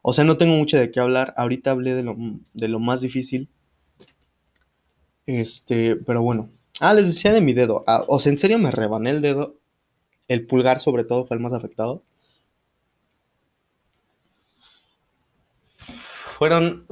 o 0.00 0.12
sea, 0.14 0.24
no 0.24 0.38
tengo 0.38 0.54
mucho 0.54 0.78
de 0.78 0.90
qué 0.90 1.00
hablar. 1.00 1.34
Ahorita 1.36 1.72
hablé 1.72 1.94
de 1.94 2.02
lo, 2.02 2.16
de 2.54 2.68
lo 2.68 2.78
más 2.80 3.00
difícil. 3.00 3.48
Este, 5.26 5.96
pero 5.96 6.22
bueno. 6.22 6.48
Ah, 6.80 6.94
les 6.94 7.06
decía 7.06 7.32
de 7.32 7.40
mi 7.40 7.52
dedo. 7.52 7.84
Ah, 7.86 8.04
o 8.08 8.18
sea, 8.18 8.32
en 8.32 8.38
serio 8.38 8.58
me 8.58 8.70
rebané 8.70 9.10
el 9.10 9.20
dedo. 9.20 9.56
El 10.28 10.46
pulgar 10.46 10.80
sobre 10.80 11.04
todo 11.04 11.26
fue 11.26 11.36
el 11.36 11.42
más 11.42 11.52
afectado. 11.52 12.02
Fueron 16.42 16.88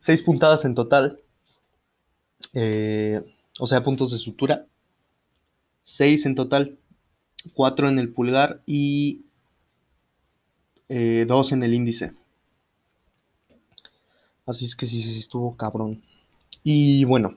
seis 0.00 0.20
puntadas 0.20 0.64
en 0.64 0.74
total. 0.74 1.20
Eh, 2.54 3.22
o 3.60 3.68
sea, 3.68 3.84
puntos 3.84 4.10
de 4.10 4.18
sutura. 4.18 4.66
6 5.84 6.26
en 6.26 6.34
total, 6.34 6.76
4 7.52 7.88
en 7.88 8.00
el 8.00 8.12
pulgar 8.12 8.62
y 8.66 9.26
2 10.88 10.88
eh, 10.88 11.54
en 11.54 11.62
el 11.62 11.72
índice. 11.72 12.14
Así 14.44 14.64
es 14.64 14.74
que 14.74 14.86
sí, 14.86 15.04
sí, 15.04 15.20
estuvo 15.20 15.56
cabrón. 15.56 16.02
Y 16.64 17.04
bueno, 17.04 17.36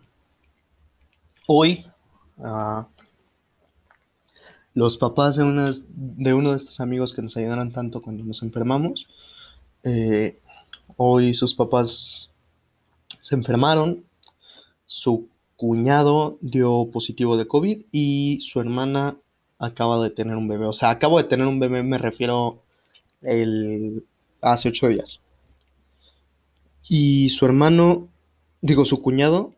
hoy 1.45 1.85
uh, 2.37 2.81
los 4.73 4.97
papás 4.97 5.35
de, 5.35 5.43
unas, 5.43 5.83
de 5.87 6.33
uno 6.33 6.49
de 6.49 6.57
estos 6.57 6.79
amigos 6.79 7.13
que 7.13 7.21
nos 7.21 7.37
ayudaron 7.37 7.71
tanto 7.71 8.01
cuando 8.01 8.23
nos 8.23 8.41
enfermamos, 8.41 9.07
eh, 9.83 10.39
hoy 10.95 11.33
sus 11.33 11.53
papás 11.53 12.29
se 13.21 13.35
enfermaron, 13.35 14.05
su 14.85 15.27
cuñado 15.55 16.37
dio 16.41 16.89
positivo 16.91 17.35
de 17.35 17.47
COVID 17.47 17.81
y 17.91 18.39
su 18.41 18.59
hermana 18.59 19.17
acaba 19.59 20.01
de 20.03 20.11
tener 20.11 20.35
un 20.35 20.47
bebé. 20.47 20.65
O 20.65 20.73
sea, 20.73 20.91
acabo 20.91 21.17
de 21.17 21.25
tener 21.25 21.47
un 21.47 21.59
bebé, 21.59 21.83
me 21.83 21.97
refiero 21.97 22.61
el, 23.21 24.05
hace 24.41 24.69
ocho 24.69 24.87
días. 24.87 25.19
Y 26.87 27.29
su 27.31 27.45
hermano, 27.45 28.07
digo, 28.61 28.85
su 28.85 29.01
cuñado 29.01 29.51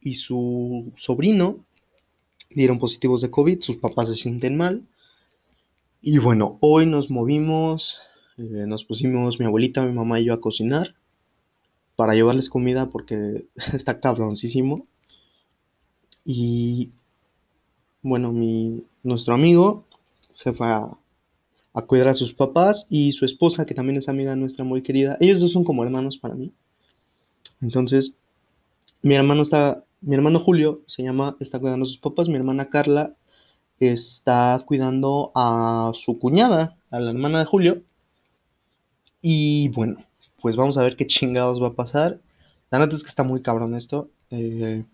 y 0.00 0.16
su 0.16 0.92
sobrino 0.96 1.58
dieron 2.50 2.78
positivos 2.78 3.20
de 3.20 3.30
COVID, 3.30 3.60
sus 3.60 3.76
papás 3.76 4.08
se 4.08 4.16
sienten 4.16 4.56
mal. 4.56 4.82
Y 6.00 6.18
bueno, 6.18 6.58
hoy 6.60 6.86
nos 6.86 7.10
movimos, 7.10 7.98
eh, 8.36 8.66
nos 8.66 8.84
pusimos 8.84 9.38
mi 9.38 9.46
abuelita, 9.46 9.84
mi 9.84 9.92
mamá 9.92 10.20
y 10.20 10.24
yo 10.24 10.34
a 10.34 10.40
cocinar 10.40 10.94
para 11.96 12.14
llevarles 12.14 12.48
comida 12.48 12.86
porque 12.86 13.46
está 13.72 14.00
cabroncísimo. 14.00 14.86
Y 16.24 16.90
bueno, 18.02 18.32
mi, 18.32 18.84
nuestro 19.02 19.34
amigo 19.34 19.84
se 20.32 20.52
fue 20.52 20.66
a, 20.68 20.90
cuidar 21.86 22.08
a 22.08 22.14
sus 22.14 22.34
papás 22.34 22.86
y 22.88 23.12
su 23.12 23.24
esposa, 23.24 23.66
que 23.66 23.74
también 23.74 23.98
es 23.98 24.08
amiga 24.08 24.34
nuestra 24.36 24.64
muy 24.64 24.82
querida. 24.82 25.16
Ellos 25.20 25.40
dos 25.40 25.52
son 25.52 25.64
como 25.64 25.84
hermanos 25.84 26.18
para 26.18 26.34
mí. 26.34 26.52
Entonces, 27.60 28.16
mi 29.02 29.14
hermano 29.14 29.42
está, 29.42 29.84
mi 30.00 30.14
hermano 30.14 30.40
Julio 30.40 30.82
se 30.86 31.02
llama, 31.02 31.36
está 31.40 31.58
cuidando 31.58 31.84
a 31.84 31.88
sus 31.88 31.98
papás, 31.98 32.28
mi 32.28 32.36
hermana 32.36 32.70
Carla 32.70 33.14
está 33.80 34.62
cuidando 34.66 35.32
a 35.34 35.92
su 35.94 36.18
cuñada, 36.18 36.76
a 36.90 37.00
la 37.00 37.10
hermana 37.10 37.40
de 37.40 37.44
Julio. 37.44 37.82
Y 39.26 39.70
bueno, 39.70 40.04
pues 40.42 40.54
vamos 40.54 40.76
a 40.76 40.82
ver 40.82 40.96
qué 40.96 41.06
chingados 41.06 41.62
va 41.62 41.68
a 41.68 41.72
pasar. 41.72 42.20
La 42.70 42.78
neta 42.78 42.94
es 42.94 43.02
que 43.02 43.08
está 43.08 43.22
muy 43.22 43.40
cabrón 43.40 43.74
esto. 43.74 44.10
Eh, 44.28 44.84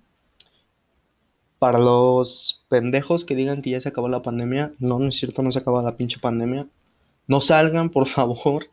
para 1.59 1.81
los 1.81 2.65
pendejos 2.69 3.25
que 3.25 3.35
digan 3.35 3.61
que 3.61 3.71
ya 3.71 3.81
se 3.81 3.89
acabó 3.89 4.09
la 4.09 4.23
pandemia, 4.23 4.71
no, 4.79 5.01
no 5.01 5.09
es 5.09 5.17
cierto, 5.17 5.43
no 5.43 5.51
se 5.51 5.59
acaba 5.59 5.83
la 5.83 5.97
pinche 5.97 6.21
pandemia. 6.21 6.69
No 7.27 7.41
salgan, 7.41 7.91
por 7.91 8.07
favor. 8.07 8.67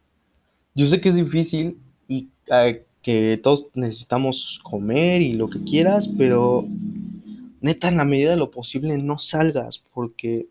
Yo 0.76 0.86
sé 0.86 1.02
que 1.02 1.10
es 1.10 1.15
difícil 1.15 1.80
y 2.08 2.28
eh, 2.52 2.86
que 3.02 3.39
todos 3.41 3.65
necesitamos 3.74 4.60
comer 4.62 5.24
y 5.24 5.34
lo 5.34 5.50
que 5.50 5.63
quieras, 5.63 6.08
pero 6.20 6.67
neta, 7.62 7.88
en 7.88 7.98
la 7.98 8.06
medida 8.06 8.30
de 8.30 8.38
lo 8.38 8.52
posible, 8.52 8.96
no 9.00 9.17
salgas, 9.17 9.82
porque, 9.91 10.50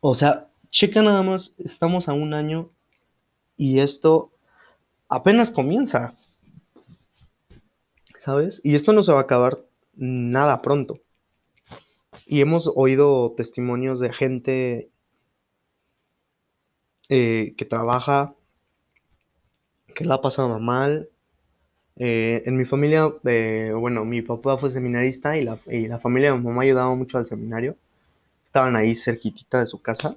o 0.00 0.16
sea, 0.16 0.48
checa 0.72 1.00
nada 1.00 1.22
más, 1.22 1.54
estamos 1.58 2.08
a 2.08 2.12
un 2.12 2.34
año 2.34 2.70
y 3.58 3.80
esto 3.80 4.30
apenas 5.08 5.50
comienza, 5.50 6.14
¿sabes? 8.18 8.62
Y 8.64 8.76
esto 8.76 8.94
no 8.94 9.02
se 9.02 9.12
va 9.12 9.18
a 9.18 9.22
acabar 9.22 9.58
nada 9.94 10.62
pronto. 10.62 11.00
Y 12.24 12.40
hemos 12.40 12.70
oído 12.74 13.34
testimonios 13.36 14.00
de 14.00 14.12
gente 14.12 14.90
eh, 17.08 17.54
que 17.56 17.64
trabaja, 17.64 18.34
que 19.94 20.04
la 20.04 20.14
ha 20.14 20.20
pasado 20.20 20.58
mal. 20.60 21.08
Eh, 21.96 22.44
en 22.46 22.56
mi 22.56 22.64
familia, 22.64 23.12
eh, 23.24 23.72
bueno, 23.74 24.04
mi 24.04 24.22
papá 24.22 24.56
fue 24.56 24.70
seminarista 24.70 25.36
y 25.36 25.42
la, 25.42 25.58
y 25.66 25.88
la 25.88 25.98
familia 25.98 26.30
de 26.30 26.38
mi 26.38 26.44
mamá 26.44 26.62
ayudaba 26.62 26.94
mucho 26.94 27.18
al 27.18 27.26
seminario. 27.26 27.76
Estaban 28.46 28.76
ahí 28.76 28.94
cerquitita 28.94 29.60
de 29.60 29.66
su 29.66 29.82
casa. 29.82 30.16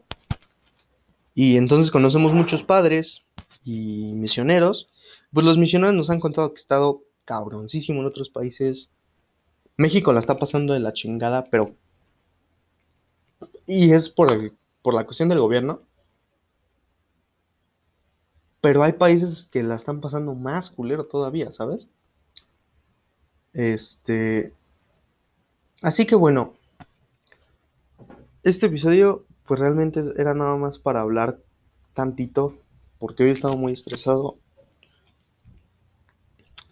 Y 1.34 1.58
entonces 1.58 1.92
conocemos 1.92 2.34
muchos 2.34 2.64
padres 2.64 3.24
y 3.64 4.14
misioneros. 4.16 4.90
Pues 5.32 5.46
los 5.46 5.58
misioneros 5.58 5.96
nos 5.96 6.10
han 6.10 6.20
contado 6.20 6.54
que 6.54 6.60
ha 6.60 6.62
estado 6.62 7.04
cabroncísimo 7.26 8.02
en 8.02 8.08
otros 8.08 8.30
países. 8.30 8.90
México 9.78 10.12
la 10.12 10.20
está 10.20 10.38
pasando 10.38 10.74
de 10.74 10.80
la 10.80 10.94
chingada, 10.94 11.46
pero... 11.46 11.76
Y 13.66 13.94
es 13.94 14.10
por, 14.10 14.54
por 14.82 14.94
la 14.94 15.06
cuestión 15.06 15.30
del 15.30 15.40
gobierno. 15.40 15.80
Pero 18.60 18.84
hay 18.84 18.94
países 18.94 19.48
que 19.52 19.64
la 19.64 19.76
están 19.76 20.02
pasando 20.02 20.36
más 20.36 20.70
culero 20.70 21.06
todavía, 21.06 21.52
¿sabes? 21.52 21.88
Este... 23.54 24.54
Así 25.82 26.06
que 26.06 26.14
bueno, 26.14 26.54
este 28.44 28.68
episodio 28.68 29.26
pues 29.46 29.60
realmente 29.60 30.04
era 30.18 30.34
nada 30.34 30.56
más 30.56 30.80
para 30.80 31.02
hablar 31.02 31.40
tantito, 31.94 32.58
porque 33.00 33.24
hoy 33.24 33.30
he 33.30 33.34
estado 33.34 33.58
muy 33.58 33.74
estresado. 33.74 34.38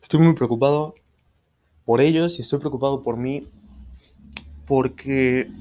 Estoy 0.01 0.19
muy 0.21 0.33
preocupado 0.33 0.95
por 1.85 2.01
ellos 2.01 2.37
y 2.37 2.41
estoy 2.41 2.59
preocupado 2.59 3.03
por 3.03 3.17
mí, 3.17 3.47
porque 4.67 5.51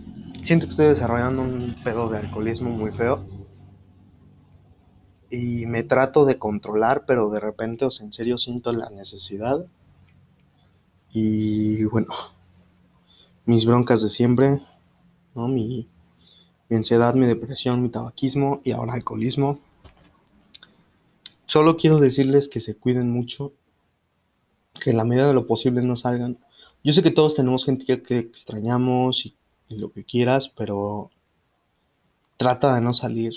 siento 0.42 0.66
que 0.66 0.70
estoy 0.70 0.86
desarrollando 0.86 1.42
un 1.42 1.76
pedo 1.82 2.08
de 2.08 2.18
alcoholismo 2.18 2.70
muy 2.70 2.92
feo. 2.92 3.24
Y 5.30 5.66
me 5.66 5.82
trato 5.82 6.24
de 6.24 6.38
controlar, 6.38 7.04
pero 7.06 7.28
de 7.30 7.40
repente, 7.40 7.84
o 7.84 7.90
sea, 7.90 8.06
en 8.06 8.12
serio 8.12 8.38
siento 8.38 8.72
la 8.72 8.88
necesidad. 8.90 9.66
Y 11.12 11.84
bueno, 11.84 12.14
mis 13.44 13.64
broncas 13.64 14.02
de 14.02 14.08
siempre, 14.08 14.62
¿no? 15.34 15.48
Mi, 15.48 15.88
mi 16.68 16.76
ansiedad, 16.76 17.14
mi 17.14 17.26
depresión, 17.26 17.82
mi 17.82 17.88
tabaquismo 17.88 18.60
y 18.64 18.72
ahora 18.72 18.92
alcoholismo. 18.94 19.58
Solo 21.46 21.76
quiero 21.76 21.98
decirles 21.98 22.48
que 22.48 22.60
se 22.60 22.74
cuiden 22.74 23.10
mucho, 23.10 23.52
que 24.82 24.90
en 24.90 24.98
la 24.98 25.04
medida 25.04 25.28
de 25.28 25.34
lo 25.34 25.46
posible 25.46 25.80
no 25.82 25.96
salgan. 25.96 26.38
Yo 26.84 26.92
sé 26.92 27.02
que 27.02 27.10
todos 27.10 27.36
tenemos 27.36 27.64
gente 27.64 28.02
que 28.02 28.18
extrañamos 28.18 29.24
y, 29.24 29.34
lo 29.70 29.92
que 29.92 30.04
quieras, 30.04 30.48
pero 30.48 31.10
trata 32.38 32.74
de 32.74 32.80
no 32.80 32.94
salir 32.94 33.34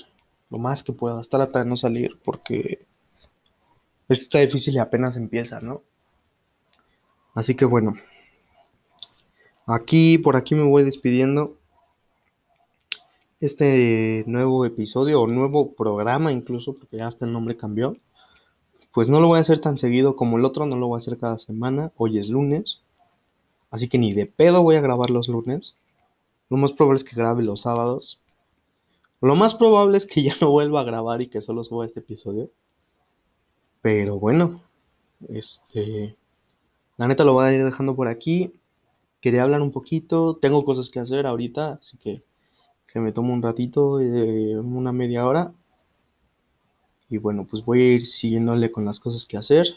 lo 0.49 0.59
más 0.59 0.81
que 0.81 0.93
puedas, 0.93 1.27
trata 1.27 1.59
de 1.59 1.65
no 1.65 1.75
salir 1.75 2.19
porque 2.23 2.85
esto 4.07 4.23
está 4.23 4.39
difícil 4.39 4.75
y 4.75 4.77
apenas 4.77 5.17
empieza, 5.17 5.59
¿no? 5.59 5.83
Así 7.33 7.55
que 7.55 7.65
bueno, 7.65 7.95
aquí 9.65 10.17
por 10.17 10.37
aquí 10.37 10.55
me 10.55 10.63
voy 10.63 10.83
despidiendo 10.83 11.57
este 13.41 14.23
nuevo 14.27 14.65
episodio 14.65 15.19
o 15.19 15.27
nuevo 15.27 15.73
programa 15.73 16.31
incluso, 16.31 16.73
porque 16.73 16.97
ya 16.97 17.07
hasta 17.07 17.25
el 17.25 17.33
nombre 17.33 17.57
cambió, 17.57 17.97
pues 18.93 19.09
no 19.09 19.19
lo 19.19 19.27
voy 19.27 19.39
a 19.39 19.41
hacer 19.41 19.59
tan 19.59 19.79
seguido 19.79 20.15
como 20.15 20.37
el 20.37 20.45
otro, 20.45 20.67
no 20.67 20.77
lo 20.77 20.87
voy 20.87 20.97
a 20.97 20.99
hacer 20.99 21.17
cada 21.17 21.39
semana, 21.39 21.91
hoy 21.97 22.19
es 22.19 22.29
lunes, 22.29 22.81
así 23.71 23.89
que 23.89 23.97
ni 23.97 24.13
de 24.13 24.27
pedo 24.27 24.61
voy 24.61 24.75
a 24.75 24.81
grabar 24.81 25.09
los 25.09 25.27
lunes, 25.27 25.75
lo 26.49 26.57
más 26.57 26.71
probable 26.73 26.99
es 26.99 27.03
que 27.03 27.15
grabe 27.15 27.41
los 27.41 27.61
sábados, 27.61 28.19
lo 29.21 29.35
más 29.35 29.55
probable 29.55 29.97
es 29.97 30.05
que 30.05 30.21
ya 30.21 30.35
no 30.39 30.51
vuelva 30.51 30.81
a 30.81 30.85
grabar 30.85 31.21
y 31.23 31.27
que 31.27 31.41
solo 31.41 31.63
suba 31.63 31.87
este 31.87 32.01
episodio, 32.01 32.51
pero 33.81 34.19
bueno, 34.19 34.61
este, 35.29 36.15
la 36.97 37.07
neta 37.07 37.23
lo 37.23 37.33
voy 37.33 37.45
a 37.45 37.53
ir 37.53 37.65
dejando 37.65 37.95
por 37.95 38.07
aquí, 38.07 38.53
quería 39.19 39.41
hablar 39.41 39.61
un 39.61 39.71
poquito, 39.71 40.37
tengo 40.39 40.63
cosas 40.63 40.91
que 40.91 40.99
hacer 40.99 41.25
ahorita, 41.25 41.79
así 41.81 41.97
que 41.97 42.21
que 42.91 42.99
me 42.99 43.11
tomo 43.11 43.33
un 43.33 43.41
ratito, 43.41 43.93
una 43.93 44.91
media 44.91 45.25
hora. 45.25 45.53
Y 47.09 47.17
bueno, 47.17 47.45
pues 47.49 47.63
voy 47.63 47.81
a 47.81 47.93
ir 47.93 48.05
siguiéndole 48.05 48.71
con 48.71 48.85
las 48.85 48.99
cosas 48.99 49.25
que 49.25 49.37
hacer. 49.37 49.67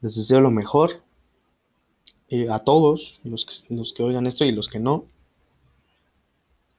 Les 0.00 0.16
deseo 0.16 0.40
lo 0.40 0.50
mejor 0.50 1.02
eh, 2.28 2.48
a 2.50 2.60
todos, 2.60 3.20
los 3.24 3.44
que, 3.44 3.74
los 3.74 3.92
que 3.92 4.02
oigan 4.02 4.26
esto 4.26 4.44
y 4.44 4.52
los 4.52 4.68
que 4.68 4.78
no. 4.78 5.04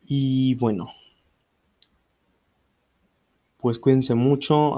Y 0.05 0.55
bueno, 0.55 0.89
pues 3.57 3.79
cuídense 3.79 4.15
mucho. 4.15 4.75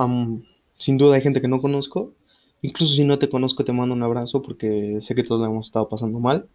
sin 0.77 0.97
duda 0.97 1.15
hay 1.15 1.21
gente 1.21 1.41
que 1.41 1.47
no 1.47 1.61
conozco. 1.61 2.13
Incluso 2.61 2.93
si 2.93 3.05
no 3.05 3.19
te 3.19 3.29
conozco, 3.29 3.63
te 3.63 3.71
mando 3.71 3.95
un 3.95 4.03
abrazo 4.03 4.41
porque 4.41 4.99
sé 5.01 5.15
que 5.15 5.23
todos 5.23 5.41
la 5.41 5.47
hemos 5.47 5.67
estado 5.67 5.87
pasando 5.89 6.19
mal. 6.19 6.49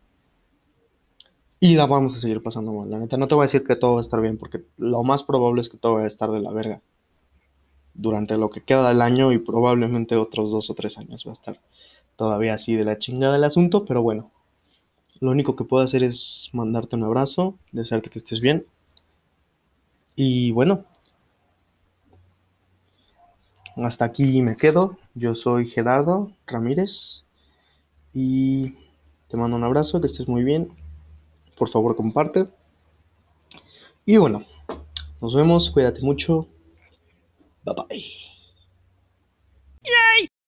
Y 1.65 1.77
la 1.77 1.87
vamos 1.87 2.15
a 2.15 2.21
seguir 2.21 2.43
pasando 2.43 2.75
mal. 2.75 2.91
La 2.91 2.99
neta, 2.99 3.17
no 3.17 3.27
te 3.27 3.35
voy 3.35 3.45
a 3.45 3.47
decir 3.47 3.65
que 3.65 3.75
todo 3.75 3.95
va 3.95 4.01
a 4.01 4.03
estar 4.03 4.21
bien, 4.21 4.37
porque 4.37 4.65
lo 4.77 5.03
más 5.03 5.23
probable 5.23 5.63
es 5.63 5.71
que 5.71 5.79
todo 5.79 5.95
va 5.95 6.03
a 6.03 6.07
estar 6.07 6.31
de 6.31 6.41
la 6.41 6.51
verga. 6.51 6.83
Durante 7.95 8.37
lo 8.37 8.51
que 8.51 8.61
queda 8.61 8.87
del 8.87 9.01
año 9.01 9.33
y 9.33 9.39
probablemente 9.39 10.15
otros 10.17 10.51
dos 10.51 10.69
o 10.69 10.75
tres 10.75 10.99
años 10.99 11.25
va 11.27 11.31
a 11.31 11.37
estar 11.37 11.61
todavía 12.17 12.53
así 12.53 12.75
de 12.75 12.85
la 12.85 12.99
chingada 12.99 13.37
el 13.37 13.45
asunto, 13.45 13.87
pero 13.87 14.03
bueno. 14.03 14.31
Lo 15.21 15.31
único 15.31 15.57
que 15.57 15.65
puedo 15.65 15.83
hacer 15.83 16.03
es 16.03 16.51
mandarte 16.53 16.97
un 16.97 17.05
abrazo, 17.05 17.55
desearte 17.73 18.11
que 18.11 18.19
estés 18.19 18.43
bien. 18.43 18.67
Y 20.17 20.51
bueno, 20.51 20.85
hasta 23.77 24.05
aquí 24.05 24.43
me 24.43 24.59
quedo. 24.59 24.99
Yo 25.15 25.35
soy 25.35 25.67
Gerardo 25.67 26.31
Ramírez 26.47 27.25
y 28.13 28.75
te 29.29 29.39
mando 29.39 29.57
un 29.57 29.65
abrazo, 29.65 30.03
que 30.03 30.09
estés 30.09 30.29
muy 30.29 30.45
bien 30.45 30.84
por 31.57 31.69
favor 31.71 31.97
comparte. 31.97 32.47
Y 34.07 34.17
bueno, 34.17 34.45
nos 35.21 35.35
vemos, 35.35 35.71
cuídate 35.71 36.01
mucho. 36.03 36.47
Bye 37.65 37.75
bye. 37.89 38.05